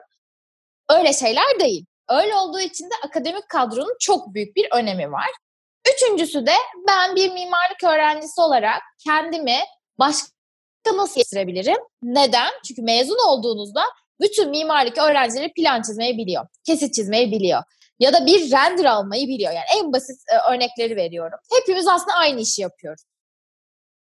Öyle 0.90 1.12
şeyler 1.12 1.60
değil. 1.60 1.86
Öyle 2.08 2.34
olduğu 2.34 2.60
için 2.60 2.84
de 2.84 2.94
akademik 3.04 3.48
kadronun 3.48 3.96
çok 4.00 4.34
büyük 4.34 4.56
bir 4.56 4.68
önemi 4.72 5.12
var. 5.12 5.30
Üçüncüsü 5.94 6.46
de 6.46 6.54
ben 6.88 7.16
bir 7.16 7.32
mimarlık 7.32 7.84
öğrencisi 7.84 8.40
olarak 8.40 8.82
kendimi 9.04 9.58
başka 9.98 10.28
nasıl 10.96 11.20
yetiştirebilirim? 11.20 11.78
Neden? 12.02 12.50
Çünkü 12.68 12.82
mezun 12.82 13.28
olduğunuzda 13.28 13.82
bütün 14.20 14.50
mimarlık 14.50 14.98
öğrencileri 14.98 15.52
plan 15.52 15.82
çizmeyi 15.82 16.18
biliyor. 16.18 16.46
Kesit 16.66 16.94
çizmeyi 16.94 17.32
biliyor. 17.32 17.62
Ya 17.98 18.12
da 18.12 18.26
bir 18.26 18.52
render 18.52 18.84
almayı 18.84 19.28
biliyor. 19.28 19.52
Yani 19.52 19.64
en 19.78 19.92
basit 19.92 20.20
e, 20.32 20.54
örnekleri 20.54 20.96
veriyorum. 20.96 21.38
Hepimiz 21.52 21.88
aslında 21.88 22.16
aynı 22.16 22.40
işi 22.40 22.62
yapıyoruz. 22.62 23.02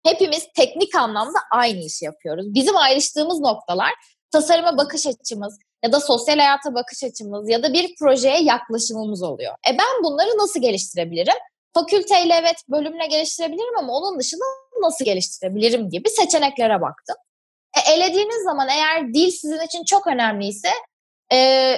Hepimiz 0.04 0.48
teknik 0.56 0.96
anlamda 0.96 1.40
aynı 1.52 1.80
işi 1.80 2.06
yapıyoruz. 2.06 2.54
Bizim 2.54 2.78
ayrıştığımız 2.78 3.40
noktalar 3.40 3.92
tasarıma 4.32 4.78
bakış 4.78 5.08
açımız, 5.08 5.60
ya 5.84 5.92
da 5.92 6.00
sosyal 6.00 6.38
hayata 6.38 6.74
bakış 6.74 7.04
açımız 7.04 7.50
ya 7.50 7.64
da 7.64 7.74
bir 7.74 7.96
projeye 8.00 8.44
yaklaşımımız 8.44 9.24
oluyor. 9.24 9.54
E 9.70 9.78
ben 9.78 10.04
bunları 10.04 10.30
nasıl 10.38 10.62
geliştirebilirim? 10.62 11.38
Fakülteyle 11.74 12.34
evet 12.34 12.56
bölümle 12.70 13.08
geliştirebilirim 13.08 13.78
ama 13.78 13.94
onun 13.94 14.20
dışında 14.20 14.44
nasıl 14.82 15.06
geliştirebilirim 15.06 15.90
gibi 15.90 16.10
seçeneklere 16.10 16.82
baktım. 16.82 17.16
Elediğiniz 17.90 18.44
zaman 18.44 18.68
eğer 18.68 19.14
dil 19.14 19.32
sizin 19.32 19.62
için 19.62 19.84
çok 19.84 20.08
önemliyse 20.08 20.70
e, 21.32 21.38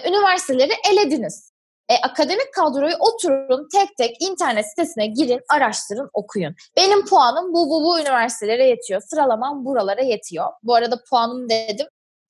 üniversiteleri 0.10 0.74
elediniz. 0.92 1.54
E, 1.90 1.96
akademik 1.98 2.54
kadroyu 2.54 2.96
oturun 3.00 3.68
tek 3.72 3.98
tek 3.98 4.22
internet 4.22 4.70
sitesine 4.70 5.08
girin, 5.08 5.42
araştırın, 5.50 6.10
okuyun. 6.14 6.56
Benim 6.78 7.06
puanım 7.06 7.54
bu 7.54 7.70
bu 7.70 7.84
bu 7.84 8.00
üniversitelere 8.00 8.68
yetiyor. 8.68 9.02
Sıralamam 9.02 9.66
buralara 9.66 10.02
yetiyor. 10.02 10.48
Bu 10.64 10.76
arada 10.76 11.04
puanım 11.10 11.50
dedim 11.50 11.88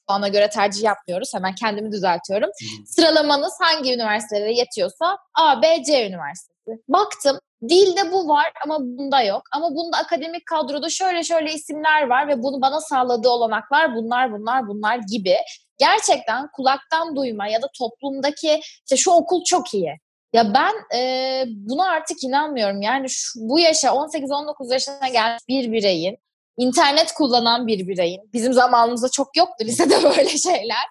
ona 0.08 0.28
göre 0.28 0.50
tercih 0.50 0.84
yapmıyoruz. 0.84 1.34
Hemen 1.34 1.56
kendimi 1.56 1.92
düzeltiyorum. 1.92 2.50
Sıralamanız 2.86 3.54
hangi 3.60 3.94
üniversitelere 3.94 4.54
yetiyorsa 4.54 5.18
A, 5.34 5.62
B, 5.62 5.84
C 5.84 6.08
üniversitesi. 6.08 6.82
Baktım 6.88 7.40
dilde 7.70 8.12
bu 8.12 8.28
var 8.28 8.52
ama 8.66 8.80
bunda 8.80 9.22
yok. 9.22 9.42
Ama 9.52 9.70
bunda 9.70 9.98
akademik 9.98 10.46
kadroda 10.46 10.90
şöyle 10.90 11.24
şöyle 11.24 11.54
isimler 11.54 12.10
var 12.10 12.28
ve 12.28 12.44
bunu 12.44 12.62
bana 12.62 12.82
sağladığı 12.82 13.30
olanaklar 13.30 13.96
bunlar 13.96 14.32
bunlar 14.32 14.68
bunlar 14.68 15.00
gibi. 15.12 15.36
Gerçekten 15.78 16.50
kulaktan 16.56 17.16
duyma 17.16 17.48
ya 17.48 17.62
da 17.62 17.68
toplumdaki 17.78 18.62
işte 18.86 18.98
şu 18.98 19.12
okul 19.12 19.44
çok 19.44 19.74
iyi. 19.74 19.98
Ya 20.34 20.54
ben 20.54 20.98
e, 20.98 21.44
buna 21.48 21.90
artık 21.90 22.24
inanmıyorum. 22.24 22.82
Yani 22.82 23.10
şu, 23.10 23.40
bu 23.40 23.60
yaşa 23.60 23.88
18-19 23.88 24.74
yaşına 24.74 25.08
gelmiş 25.08 25.44
bir 25.48 25.72
bireyin 25.72 26.18
internet 26.58 27.14
kullanan 27.14 27.68
bir 27.68 27.88
bireyin, 27.88 28.22
bizim 28.34 28.54
zamanımızda 28.54 29.10
çok 29.10 29.38
yoktu 29.38 29.66
lisede 29.66 30.04
böyle 30.04 30.38
şeyler. 30.38 30.86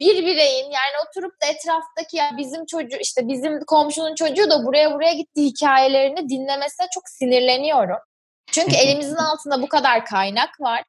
Bir 0.00 0.26
bireyin 0.26 0.64
yani 0.64 0.94
oturup 1.08 1.32
da 1.42 1.46
etraftaki 1.46 2.16
ya 2.16 2.30
bizim 2.38 2.66
çocuğu 2.66 2.96
işte 3.00 3.28
bizim 3.28 3.60
komşunun 3.66 4.14
çocuğu 4.14 4.50
da 4.50 4.66
buraya 4.66 4.94
buraya 4.94 5.12
gitti 5.12 5.42
hikayelerini 5.42 6.28
dinlemesine 6.28 6.86
çok 6.94 7.08
sinirleniyorum. 7.08 7.98
Çünkü 8.46 8.76
elimizin 8.76 9.16
altında 9.16 9.62
bu 9.62 9.68
kadar 9.68 10.04
kaynak 10.04 10.60
var. 10.60 10.82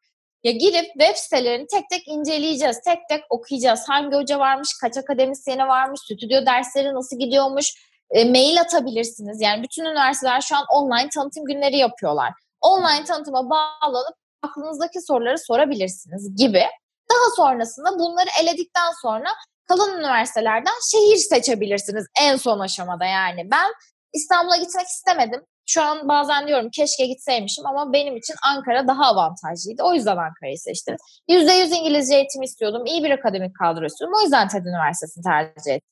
Ya 0.44 0.52
girip 0.52 0.86
web 0.86 1.16
sitelerini 1.16 1.68
tek 1.68 1.90
tek 1.90 2.08
inceleyeceğiz. 2.08 2.82
Tek 2.82 3.00
tek 3.10 3.24
okuyacağız. 3.30 3.84
Hangi 3.88 4.16
hoca 4.16 4.40
varmış, 4.40 4.70
kaç 4.82 4.98
akademisyeni 4.98 5.68
varmış, 5.68 6.02
stüdyo 6.02 6.46
dersleri 6.46 6.94
nasıl 6.94 7.20
gidiyormuş. 7.20 7.74
E, 8.10 8.26
mail 8.26 8.62
atabilirsiniz. 8.62 9.42
Yani 9.42 9.64
bütün 9.64 9.86
üniversiteler 9.86 10.42
şu 10.42 10.56
an 10.56 10.66
online 10.70 11.10
tanıtım 11.10 11.46
günleri 11.46 11.78
yapıyorlar. 11.78 12.34
Online 12.62 13.04
tanıtıma 13.04 13.50
bağlanıp 13.50 14.16
aklınızdaki 14.42 15.02
soruları 15.02 15.38
sorabilirsiniz 15.38 16.36
gibi. 16.36 16.64
Daha 17.12 17.36
sonrasında 17.36 18.00
bunları 18.00 18.30
eledikten 18.42 18.92
sonra 19.02 19.28
kalan 19.68 20.00
üniversitelerden 20.00 20.74
şehir 20.92 21.18
seçebilirsiniz 21.18 22.06
en 22.22 22.36
son 22.36 22.60
aşamada 22.60 23.06
yani. 23.06 23.52
Ben 23.52 23.74
İstanbul'a 24.14 24.56
gitmek 24.56 24.88
istemedim. 24.88 25.42
Şu 25.70 25.82
an 25.82 26.08
bazen 26.08 26.48
diyorum 26.48 26.70
keşke 26.74 27.06
gitseymişim 27.06 27.66
ama 27.66 27.94
benim 27.94 28.18
için 28.18 28.36
Ankara 28.44 28.88
daha 28.88 29.06
avantajlıydı. 29.06 29.84
O 29.84 29.94
yüzden 29.94 30.18
Ankara'yı 30.18 30.58
seçtim. 30.58 30.96
%100 31.30 31.76
İngilizce 31.76 32.16
eğitim 32.16 32.42
istiyordum. 32.42 32.86
İyi 32.86 33.04
bir 33.04 33.12
akademik 33.12 33.56
kadro 33.56 33.86
istiyordum. 33.86 34.18
O 34.20 34.22
yüzden 34.22 34.48
TED 34.48 34.66
Üniversitesi'ni 34.66 35.24
tercih 35.24 35.74
ettim. 35.74 35.90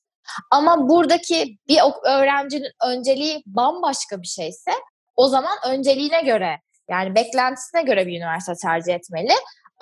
Ama 0.52 0.90
buradaki 0.90 1.58
bir 1.68 1.80
öğrencinin 2.06 2.72
önceliği 2.86 3.44
bambaşka 3.46 4.22
bir 4.22 4.28
şeyse 4.28 4.72
o 5.16 5.28
zaman 5.28 5.58
önceliğine 5.68 6.22
göre 6.22 6.60
yani 6.90 7.16
beklentisine 7.16 7.82
göre 7.82 8.08
bir 8.08 8.18
üniversite 8.18 8.54
tercih 8.62 8.94
etmeli. 8.94 9.34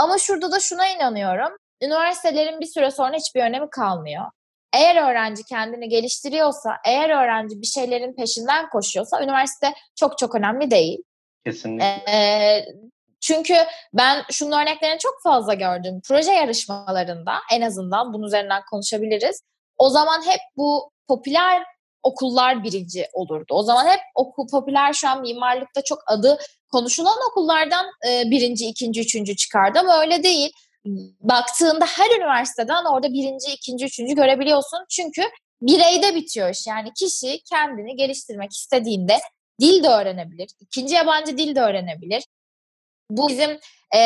Ama 0.04 0.18
şurada 0.18 0.52
da 0.52 0.60
şuna 0.60 0.88
inanıyorum. 0.88 1.58
Üniversitelerin 1.82 2.60
bir 2.60 2.66
süre 2.66 2.92
sonra 2.92 3.18
hiçbir 3.18 3.44
önemi 3.44 3.70
kalmıyor. 3.70 4.26
Eğer 4.74 5.10
öğrenci 5.10 5.44
kendini 5.44 5.90
geliştiriyorsa, 5.90 6.78
eğer 6.86 7.10
öğrenci 7.10 7.62
bir 7.62 7.68
şeylerin 7.68 8.16
peşinden 8.16 8.70
koşuyorsa 8.70 9.24
üniversite 9.24 9.74
çok 9.96 10.18
çok 10.18 10.36
önemli 10.36 10.72
değil. 10.72 11.04
Kesinlikle. 11.46 11.86
Ee, 11.86 12.66
çünkü 13.22 13.56
ben 13.94 14.24
şunun 14.32 14.62
örneklerini 14.62 15.00
çok 15.00 15.16
fazla 15.24 15.54
gördüm. 15.54 16.02
Proje 16.08 16.32
yarışmalarında 16.32 17.34
en 17.52 17.62
azından 17.62 18.14
bunun 18.14 18.28
üzerinden 18.28 18.62
konuşabiliriz. 18.70 19.42
O 19.78 19.90
zaman 19.90 20.22
hep 20.26 20.40
bu 20.58 20.92
popüler 21.08 21.64
okullar 22.04 22.64
birinci 22.64 23.08
olurdu. 23.14 23.54
O 23.54 23.64
zaman 23.64 23.88
hep 23.88 24.00
okul 24.16 24.48
popüler 24.48 24.94
şu 24.94 25.10
an 25.10 25.22
mimarlıkta 25.22 25.82
çok 25.82 26.00
adı 26.08 26.38
konuşulan 26.72 27.18
okullardan 27.32 27.86
e, 28.10 28.32
birinci, 28.32 28.66
ikinci, 28.66 29.02
üçüncü 29.02 29.36
çıkardı 29.36 29.80
ama 29.80 30.02
öyle 30.02 30.24
değil. 30.24 30.52
Baktığında 31.22 31.86
her 31.86 32.18
üniversiteden 32.18 32.86
orada 32.86 33.14
birinci, 33.14 33.52
ikinci, 33.52 33.86
üçüncü 33.86 34.16
görebiliyorsun. 34.16 34.80
Çünkü 34.90 35.22
bireyde 35.62 36.16
bitiyor 36.16 36.50
iş. 36.50 36.68
Yani 36.68 36.94
kişi 36.94 37.42
kendini 37.50 37.96
geliştirmek 37.96 38.52
istediğinde 38.52 39.18
dil 39.62 39.84
de 39.84 39.88
öğrenebilir. 39.88 40.50
ikinci 40.60 40.96
yabancı 40.96 41.38
dil 41.38 41.56
de 41.56 41.62
öğrenebilir. 41.62 42.24
Bu 43.18 43.28
bizim 43.28 43.60
e, 43.96 44.00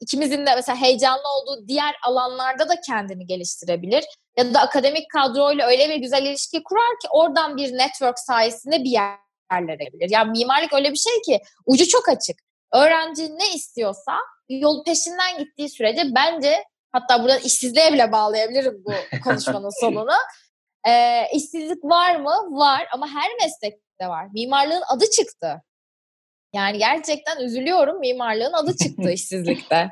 ikimizin 0.00 0.46
de 0.46 0.54
mesela 0.54 0.80
heyecanlı 0.80 1.22
olduğu 1.36 1.68
diğer 1.68 1.94
alanlarda 2.06 2.68
da 2.68 2.80
kendini 2.80 3.26
geliştirebilir. 3.26 4.04
Ya 4.38 4.54
da 4.54 4.60
akademik 4.60 5.10
kadroyla 5.10 5.66
öyle 5.66 5.88
bir 5.88 5.96
güzel 5.96 6.26
ilişki 6.26 6.62
kurar 6.62 6.98
ki 7.02 7.08
oradan 7.10 7.56
bir 7.56 7.78
network 7.78 8.18
sayesinde 8.18 8.84
bir 8.84 8.90
yerlere 8.90 9.84
gelir. 9.84 10.10
Yani 10.10 10.30
mimarlık 10.30 10.72
öyle 10.72 10.92
bir 10.92 10.96
şey 10.96 11.22
ki 11.22 11.40
ucu 11.66 11.88
çok 11.88 12.08
açık. 12.08 12.36
Öğrenci 12.72 13.38
ne 13.38 13.54
istiyorsa 13.54 14.16
yol 14.48 14.84
peşinden 14.84 15.38
gittiği 15.38 15.68
sürece 15.68 16.02
bence 16.14 16.64
hatta 16.92 17.22
buradan 17.22 17.38
işsizliğe 17.38 17.92
bile 17.92 18.12
bağlayabilirim 18.12 18.82
bu 18.84 18.92
konuşmanın 19.24 19.80
sonunu. 19.80 20.16
Ee, 20.88 21.24
işsizlik 21.34 21.84
var 21.84 22.16
mı? 22.16 22.34
Var 22.50 22.88
ama 22.92 23.08
her 23.08 23.34
meslekte 23.42 24.08
var. 24.08 24.26
Mimarlığın 24.34 24.82
adı 24.88 25.04
çıktı. 25.10 25.62
Yani 26.54 26.78
gerçekten 26.78 27.44
üzülüyorum 27.44 28.00
mimarlığın 28.00 28.52
adı 28.52 28.76
çıktı 28.76 29.10
işsizlikte. 29.12 29.88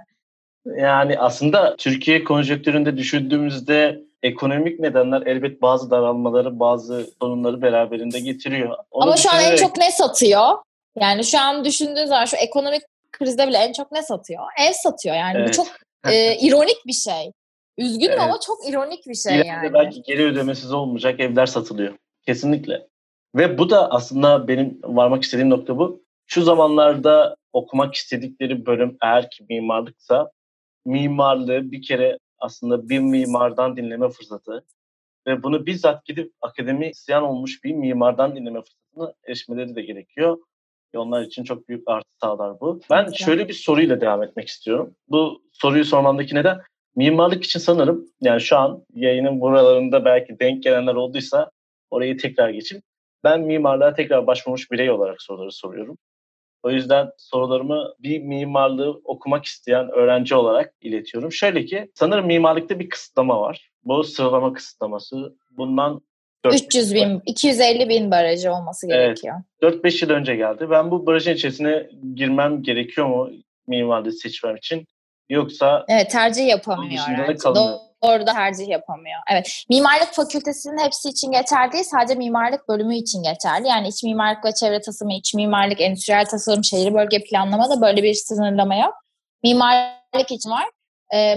Yani 0.77 1.19
aslında 1.19 1.77
Türkiye 1.77 2.25
konjonktüründe 2.25 2.97
düşündüğümüzde 2.97 4.01
ekonomik 4.23 4.81
nedenler 4.81 5.23
elbet 5.27 5.63
bazı 5.63 5.91
daralmaları, 5.91 6.61
bazı 6.61 7.07
sorunları 7.21 7.63
beraberinde 7.63 8.21
getiriyor. 8.21 8.77
Onu 8.91 9.05
Ama 9.05 9.17
şu 9.17 9.31
an 9.31 9.43
en 9.43 9.57
çok 9.57 9.77
ne 9.77 9.91
satıyor? 9.91 10.59
Yani 11.01 11.25
şu 11.25 11.39
an 11.39 11.65
düşündüğün 11.65 12.07
zaman 12.07 12.25
şu 12.25 12.37
ekonomik 12.37 12.83
krizde 13.13 13.49
bile 13.49 13.59
en 13.59 13.73
çok 13.73 13.93
ne 13.93 14.03
satıyor? 14.03 14.43
Ev 14.59 14.73
satıyor 14.73 15.17
yani. 15.17 15.39
Evet. 15.39 15.49
Bu 15.49 15.53
çok 15.53 15.67
e, 16.13 16.37
ironik 16.37 16.87
bir 16.87 16.93
şey. 16.93 17.33
Üzgünüm 17.79 18.11
evet. 18.11 18.21
ama 18.21 18.41
çok 18.47 18.69
ironik 18.69 19.07
bir 19.07 19.15
şey 19.15 19.35
İleride 19.35 19.49
yani. 19.49 19.73
Belki 19.73 20.03
geri 20.03 20.25
ödemesiz 20.25 20.73
olmayacak 20.73 21.21
evler 21.21 21.47
satılıyor. 21.47 21.95
Kesinlikle. 22.27 22.87
Ve 23.35 23.59
bu 23.59 23.71
da 23.71 23.91
aslında 23.91 24.49
benim 24.49 24.81
varmak 24.85 25.23
istediğim 25.23 25.51
nokta 25.51 25.79
bu. 25.79 26.03
Şu 26.33 26.43
zamanlarda 26.43 27.37
okumak 27.53 27.95
istedikleri 27.95 28.67
bölüm 28.67 28.97
eğer 29.03 29.31
ki 29.31 29.45
mimarlıksa 29.49 30.31
mimarlığı 30.85 31.73
bir 31.73 31.83
kere 31.83 32.19
aslında 32.39 32.89
bir 32.89 32.99
mimardan 32.99 33.77
dinleme 33.77 34.09
fırsatı 34.09 34.65
ve 35.27 35.43
bunu 35.43 35.67
bizzat 35.67 36.05
gidip 36.05 36.33
akademisyen 36.41 37.23
olmuş 37.23 37.65
bir 37.65 37.73
mimardan 37.73 38.37
dinleme 38.37 38.61
fırsatına 38.61 39.15
erişmeleri 39.29 39.75
de 39.75 39.83
gerekiyor. 39.83 40.39
Ve 40.95 40.99
onlar 40.99 41.23
için 41.23 41.45
çok 41.45 41.69
büyük 41.69 41.89
artı 41.89 42.09
sağlar 42.21 42.61
bu. 42.61 42.81
Ben 42.91 43.11
şöyle 43.13 43.49
bir 43.49 43.55
soruyla 43.55 44.01
devam 44.01 44.23
etmek 44.23 44.49
istiyorum. 44.49 44.95
Bu 45.09 45.43
soruyu 45.53 45.85
sormamdaki 45.85 46.35
neden? 46.35 46.61
Mimarlık 46.97 47.45
için 47.45 47.61
sanırım 47.61 48.07
yani 48.21 48.41
şu 48.41 48.57
an 48.57 48.85
yayının 48.95 49.41
buralarında 49.41 50.05
belki 50.05 50.39
denk 50.41 50.63
gelenler 50.63 50.95
olduysa 50.95 51.51
orayı 51.91 52.19
tekrar 52.19 52.51
geçin. 52.51 52.83
Ben 53.25 53.41
mimarlığa 53.41 53.95
tekrar 53.95 54.27
başvurmuş 54.27 54.71
birey 54.71 54.91
olarak 54.91 55.23
soruları 55.23 55.53
soruyorum. 55.53 55.99
O 56.63 56.71
yüzden 56.71 57.11
sorularımı 57.17 57.95
bir 57.99 58.23
mimarlığı 58.23 59.01
okumak 59.05 59.45
isteyen 59.45 59.91
öğrenci 59.91 60.35
olarak 60.35 60.75
iletiyorum. 60.81 61.33
Şöyle 61.33 61.65
ki 61.65 61.91
sanırım 61.95 62.27
mimarlıkta 62.27 62.79
bir 62.79 62.89
kısıtlama 62.89 63.41
var. 63.41 63.71
Bu 63.85 64.05
sıralama 64.05 64.53
kısıtlaması. 64.53 65.37
Bundan 65.51 66.01
300 66.53 66.95
bin, 66.95 67.23
250 67.27 67.89
bin 67.89 68.11
barajı 68.11 68.53
olması 68.53 68.87
gerekiyor. 68.87 69.37
Evet, 69.63 69.75
4-5 69.85 70.05
yıl 70.05 70.11
önce 70.11 70.37
geldi. 70.37 70.71
Ben 70.71 70.91
bu 70.91 71.07
barajın 71.07 71.35
içerisine 71.35 71.91
girmem 72.15 72.63
gerekiyor 72.63 73.07
mu 73.07 73.31
mimarlığı 73.67 74.13
seçmem 74.13 74.57
için? 74.57 74.87
Yoksa 75.29 75.85
Evet 75.89 76.11
tercih 76.11 76.49
yapamıyor 76.49 77.03
öğrenci. 77.19 77.45
Doğru 77.45 77.90
da 78.03 78.33
tercih 78.33 78.69
yapamıyor. 78.69 79.21
Evet. 79.31 79.65
Mimarlık 79.69 80.13
fakültesinin 80.13 80.85
hepsi 80.85 81.09
için 81.09 81.33
geçerli 81.33 81.73
değil. 81.73 81.85
Sadece 81.85 82.15
mimarlık 82.15 82.69
bölümü 82.69 82.97
için 82.97 83.23
geçerli. 83.23 83.69
Yani 83.69 83.89
iç 83.89 84.03
mimarlık 84.03 84.45
ve 84.45 84.53
çevre 84.53 84.81
tasarımı, 84.81 85.15
iç 85.15 85.35
mimarlık, 85.35 85.81
endüstriyel 85.81 86.25
tasarım, 86.25 86.65
şehir 86.65 86.95
bölge 86.95 87.25
planlama 87.25 87.71
da 87.71 87.81
böyle 87.81 88.03
bir 88.03 88.15
sınırlama 88.15 88.75
yok. 88.77 88.95
Mimarlık 89.43 90.31
için 90.31 90.51
var. 90.51 90.69
Ee, 91.15 91.35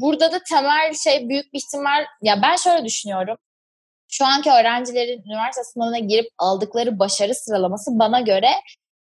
burada 0.00 0.32
da 0.32 0.38
temel 0.48 0.94
şey 1.04 1.28
büyük 1.28 1.52
bir 1.52 1.58
ihtimal 1.58 2.04
ya 2.22 2.42
ben 2.42 2.56
şöyle 2.56 2.84
düşünüyorum. 2.84 3.36
Şu 4.10 4.26
anki 4.26 4.50
öğrencilerin 4.50 5.22
üniversite 5.26 5.64
sınavına 5.64 5.98
girip 5.98 6.26
aldıkları 6.38 6.98
başarı 6.98 7.34
sıralaması 7.34 7.90
bana 7.98 8.20
göre 8.20 8.48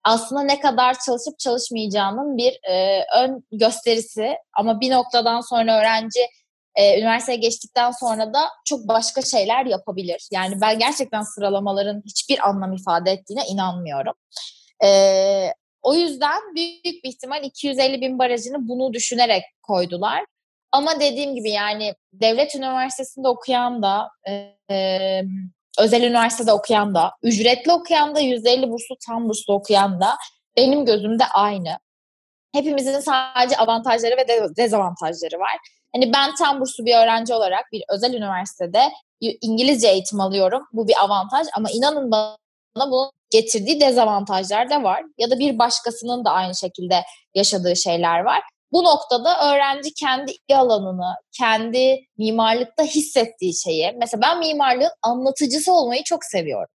aslında 0.03 0.41
ne 0.41 0.59
kadar 0.59 0.95
çalışıp 1.05 1.39
çalışmayacağının 1.39 2.37
bir 2.37 2.59
e, 2.69 3.05
ön 3.17 3.43
gösterisi 3.51 4.35
ama 4.57 4.79
bir 4.79 4.91
noktadan 4.91 5.41
sonra 5.41 5.79
öğrenci 5.79 6.19
e, 6.75 6.99
üniversiteye 6.99 7.37
geçtikten 7.37 7.91
sonra 7.91 8.33
da 8.33 8.49
çok 8.65 8.87
başka 8.87 9.21
şeyler 9.21 9.65
yapabilir. 9.65 10.27
Yani 10.31 10.61
ben 10.61 10.79
gerçekten 10.79 11.21
sıralamaların 11.21 12.01
hiçbir 12.05 12.49
anlam 12.49 12.73
ifade 12.73 13.11
ettiğine 13.11 13.45
inanmıyorum. 13.45 14.13
E, 14.83 14.89
o 15.81 15.95
yüzden 15.95 16.55
büyük 16.55 17.03
bir 17.03 17.09
ihtimal 17.09 17.43
250 17.43 18.01
bin 18.01 18.19
barajını 18.19 18.67
bunu 18.67 18.93
düşünerek 18.93 19.43
koydular. 19.63 20.25
Ama 20.71 20.99
dediğim 20.99 21.35
gibi 21.35 21.49
yani 21.51 21.93
devlet 22.13 22.55
üniversitesinde 22.55 23.27
okuyan 23.27 23.83
da 23.83 24.09
e, 24.69 25.21
özel 25.79 26.03
üniversitede 26.03 26.53
okuyan 26.53 26.95
da 26.95 27.11
ücretli 27.23 27.71
okuyan 27.71 28.15
da 28.15 28.21
%50 28.21 28.69
burslu 28.69 28.95
tam 29.07 29.29
burslu 29.29 29.53
okuyan 29.53 30.01
da 30.01 30.17
benim 30.57 30.85
gözümde 30.85 31.23
aynı. 31.25 31.79
Hepimizin 32.53 32.99
sadece 32.99 33.57
avantajları 33.57 34.17
ve 34.17 34.27
dezavantajları 34.57 35.39
var. 35.39 35.57
Hani 35.95 36.13
ben 36.13 36.35
tam 36.35 36.61
burslu 36.61 36.85
bir 36.85 36.95
öğrenci 36.95 37.33
olarak 37.33 37.65
bir 37.71 37.83
özel 37.89 38.13
üniversitede 38.13 38.91
İngilizce 39.21 39.87
eğitim 39.87 40.19
alıyorum. 40.19 40.63
Bu 40.73 40.87
bir 40.87 41.03
avantaj 41.03 41.47
ama 41.55 41.69
inanın 41.71 42.11
bana 42.11 42.91
bunun 42.91 43.11
getirdiği 43.29 43.81
dezavantajlar 43.81 44.69
da 44.69 44.83
var. 44.83 45.03
Ya 45.17 45.31
da 45.31 45.39
bir 45.39 45.59
başkasının 45.59 46.25
da 46.25 46.31
aynı 46.31 46.55
şekilde 46.55 47.03
yaşadığı 47.35 47.75
şeyler 47.75 48.19
var. 48.19 48.41
Bu 48.71 48.83
noktada 48.83 49.53
öğrenci 49.53 49.93
kendi 49.93 50.33
alanını, 50.53 51.15
kendi 51.37 51.99
mimarlıkta 52.17 52.83
hissettiği 52.83 53.53
şeyi, 53.63 53.91
mesela 53.97 54.21
ben 54.21 54.39
mimarlığın 54.39 54.91
anlatıcısı 55.01 55.73
olmayı 55.73 56.03
çok 56.03 56.25
seviyorum. 56.25 56.67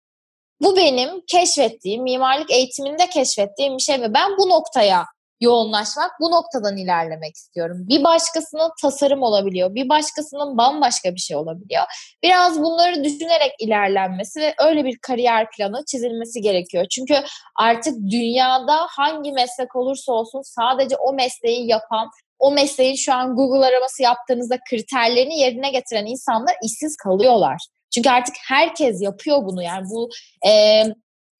Bu 0.60 0.76
benim 0.76 1.20
keşfettiğim, 1.26 2.02
mimarlık 2.02 2.50
eğitiminde 2.50 3.06
keşfettiğim 3.06 3.76
bir 3.76 3.82
şey 3.82 4.00
ve 4.00 4.14
ben 4.14 4.30
bu 4.38 4.48
noktaya 4.48 5.04
yoğunlaşmak 5.40 6.10
bu 6.20 6.30
noktadan 6.30 6.76
ilerlemek 6.76 7.36
istiyorum. 7.36 7.76
Bir 7.88 8.04
başkasının 8.04 8.70
tasarım 8.82 9.22
olabiliyor, 9.22 9.74
bir 9.74 9.88
başkasının 9.88 10.58
bambaşka 10.58 11.14
bir 11.14 11.20
şey 11.20 11.36
olabiliyor. 11.36 11.82
Biraz 12.22 12.62
bunları 12.62 13.04
düşünerek 13.04 13.52
ilerlenmesi 13.58 14.40
ve 14.40 14.54
öyle 14.58 14.84
bir 14.84 14.98
kariyer 14.98 15.50
planı 15.50 15.84
çizilmesi 15.84 16.40
gerekiyor. 16.40 16.86
Çünkü 16.90 17.14
artık 17.56 17.94
dünyada 18.10 18.86
hangi 18.90 19.32
meslek 19.32 19.76
olursa 19.76 20.12
olsun 20.12 20.42
sadece 20.42 20.96
o 20.96 21.12
mesleği 21.12 21.68
yapan, 21.68 22.10
o 22.38 22.50
mesleğin 22.50 22.94
şu 22.94 23.14
an 23.14 23.36
Google 23.36 23.66
araması 23.66 24.02
yaptığınızda 24.02 24.58
kriterlerini 24.70 25.38
yerine 25.38 25.70
getiren 25.70 26.06
insanlar 26.06 26.54
işsiz 26.64 26.96
kalıyorlar. 26.96 27.66
Çünkü 27.94 28.10
artık 28.10 28.34
herkes 28.48 29.02
yapıyor 29.02 29.44
bunu 29.44 29.62
yani 29.62 29.86
bu 29.90 30.10
e, 30.48 30.82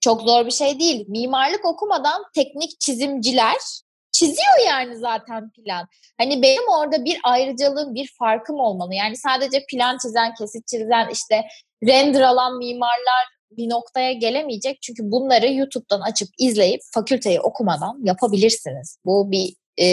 çok 0.01 0.23
zor 0.23 0.47
bir 0.47 0.51
şey 0.51 0.81
değil. 0.81 1.05
Mimarlık 1.09 1.65
okumadan 1.65 2.23
teknik 2.35 2.81
çizimciler 2.81 3.86
çiziyor 4.19 4.67
yani 4.67 4.97
zaten 4.97 5.51
plan. 5.51 5.89
Hani 6.19 6.43
benim 6.43 6.69
orada 6.69 7.05
bir 7.05 7.19
ayrıcalığım, 7.25 7.95
bir 7.95 8.11
farkım 8.19 8.61
olmalı. 8.61 8.95
Yani 8.95 9.17
sadece 9.17 9.65
plan 9.71 9.99
çizen, 10.03 10.35
kesit 10.35 10.67
çizen, 10.69 11.09
işte 11.13 11.45
render 11.87 12.21
alan 12.21 12.59
mimarlar 12.59 13.27
bir 13.51 13.71
noktaya 13.71 14.13
gelemeyecek. 14.13 14.83
Çünkü 14.83 15.03
bunları 15.03 15.53
YouTube'dan 15.53 16.01
açıp 16.01 16.29
izleyip 16.39 16.81
fakülteyi 16.95 17.41
okumadan 17.41 18.01
yapabilirsiniz. 18.05 18.99
Bu 19.05 19.31
bir 19.31 19.55
e, 19.79 19.87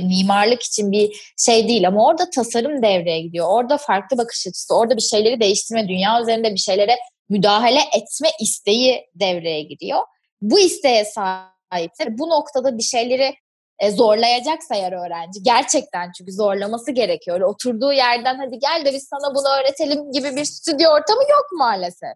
mimarlık 0.00 0.62
için 0.62 0.92
bir 0.92 1.34
şey 1.38 1.68
değil 1.68 1.88
ama 1.88 2.06
orada 2.06 2.30
tasarım 2.30 2.82
devreye 2.82 3.20
gidiyor. 3.20 3.46
Orada 3.50 3.78
farklı 3.78 4.18
bakış 4.18 4.46
açısı, 4.46 4.76
orada 4.76 4.96
bir 4.96 5.02
şeyleri 5.02 5.40
değiştirme, 5.40 5.88
dünya 5.88 6.22
üzerinde 6.22 6.52
bir 6.52 6.60
şeylere 6.60 6.96
müdahale 7.28 7.80
etme 7.96 8.28
isteği 8.40 9.06
devreye 9.14 9.62
giriyor. 9.62 10.00
Bu 10.40 10.58
isteğe 10.58 11.04
sahipse 11.04 12.18
bu 12.18 12.30
noktada 12.30 12.78
bir 12.78 12.82
şeyleri 12.82 13.34
e, 13.78 13.90
zorlayacaksa 13.90 14.74
eğer 14.74 14.92
öğrenci 14.92 15.42
gerçekten 15.42 16.12
çünkü 16.18 16.32
zorlaması 16.32 16.90
gerekiyor. 16.90 17.40
Oturduğu 17.40 17.92
yerden 17.92 18.38
hadi 18.38 18.58
gel 18.58 18.84
de 18.84 18.92
biz 18.92 19.08
sana 19.08 19.34
bunu 19.34 19.48
öğretelim 19.60 20.12
gibi 20.12 20.36
bir 20.36 20.44
stüdyo 20.44 20.90
ortamı 20.90 21.22
yok 21.22 21.46
maalesef. 21.52 22.12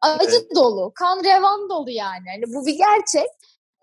Acı 0.00 0.36
evet. 0.36 0.54
dolu, 0.54 0.92
kan 0.94 1.24
revan 1.24 1.68
dolu 1.68 1.90
yani. 1.90 2.22
yani 2.28 2.44
bu 2.46 2.66
bir 2.66 2.78
gerçek. 2.78 3.28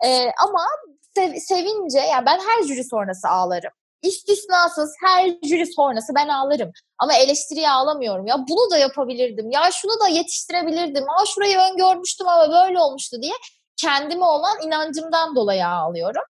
E, 0.04 0.30
ama 0.42 0.66
sev, 1.14 1.34
sevince 1.34 1.98
yani 1.98 2.26
ben 2.26 2.38
her 2.38 2.62
jüri 2.62 2.84
sonrası 2.84 3.28
ağlarım. 3.28 3.72
İstisnasız 4.02 4.94
her 5.04 5.28
jüri 5.44 5.66
sonrası 5.66 6.14
ben 6.14 6.28
ağlarım. 6.28 6.72
Ama 6.98 7.14
eleştiriye 7.14 7.70
ağlamıyorum. 7.70 8.26
Ya 8.26 8.36
bunu 8.48 8.70
da 8.70 8.78
yapabilirdim. 8.78 9.50
Ya 9.50 9.70
şunu 9.72 10.00
da 10.00 10.08
yetiştirebilirdim. 10.08 11.04
Aa 11.10 11.26
şurayı 11.26 11.58
öngörmüştüm 11.58 12.28
ama 12.28 12.52
böyle 12.52 12.80
olmuştu 12.80 13.22
diye 13.22 13.34
kendime 13.76 14.24
olan 14.24 14.62
inancımdan 14.62 15.36
dolayı 15.36 15.66
ağlıyorum. 15.66 16.22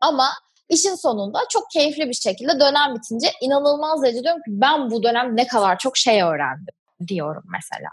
Ama 0.00 0.28
işin 0.68 0.94
sonunda 0.94 1.38
çok 1.50 1.70
keyifli 1.70 2.08
bir 2.08 2.14
şekilde 2.14 2.60
dönem 2.60 2.94
bitince 2.94 3.28
inanılmaz 3.42 4.02
derece 4.02 4.22
diyorum 4.22 4.40
ki 4.40 4.50
ben 4.50 4.90
bu 4.90 5.02
dönem 5.02 5.36
ne 5.36 5.46
kadar 5.46 5.78
çok 5.78 5.96
şey 5.96 6.22
öğrendim 6.22 6.74
diyorum 7.08 7.44
mesela. 7.52 7.90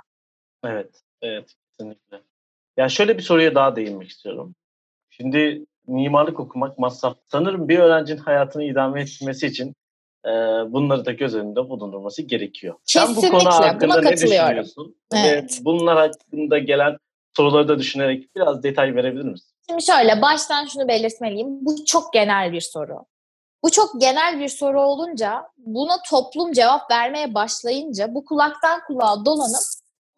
Evet, 0.63 1.01
evet 1.21 1.49
kesinlikle. 1.69 2.21
Yani 2.77 2.91
şöyle 2.91 3.17
bir 3.17 3.23
soruya 3.23 3.55
daha 3.55 3.75
değinmek 3.75 4.09
istiyorum. 4.09 4.55
Şimdi 5.09 5.65
mimarlık 5.87 6.39
okumak 6.39 6.79
masraf. 6.79 7.17
Sanırım 7.25 7.69
bir 7.69 7.79
öğrencinin 7.79 8.17
hayatını 8.17 8.63
idame 8.63 9.01
etmesi 9.01 9.47
için 9.47 9.75
e, 10.25 10.29
bunları 10.71 11.05
da 11.05 11.11
göz 11.11 11.35
önünde 11.35 11.69
bulundurması 11.69 12.21
gerekiyor. 12.21 12.75
Kesinlikle. 12.87 13.21
Sen 13.21 13.31
bu 13.31 13.37
konu 13.37 13.49
hakkında 13.49 14.01
ne 14.01 14.13
düşünüyorsun? 14.13 14.95
Evet. 15.15 15.59
Ve 15.61 15.65
bunlar 15.65 15.97
hakkında 15.97 16.57
gelen 16.57 16.97
soruları 17.37 17.67
da 17.67 17.79
düşünerek 17.79 18.35
biraz 18.35 18.63
detay 18.63 18.95
verebilir 18.95 19.25
misin? 19.25 19.54
Şimdi 19.69 19.85
şöyle 19.85 20.21
baştan 20.21 20.65
şunu 20.65 20.87
belirtmeliyim. 20.87 21.65
Bu 21.65 21.85
çok 21.85 22.13
genel 22.13 22.51
bir 22.51 22.61
soru. 22.61 23.05
Bu 23.63 23.71
çok 23.71 24.01
genel 24.01 24.39
bir 24.39 24.47
soru 24.47 24.81
olunca 24.81 25.43
buna 25.57 26.01
toplum 26.09 26.51
cevap 26.51 26.91
vermeye 26.91 27.33
başlayınca 27.33 28.15
bu 28.15 28.25
kulaktan 28.25 28.81
kulağa 28.87 29.25
dolanıp 29.25 29.63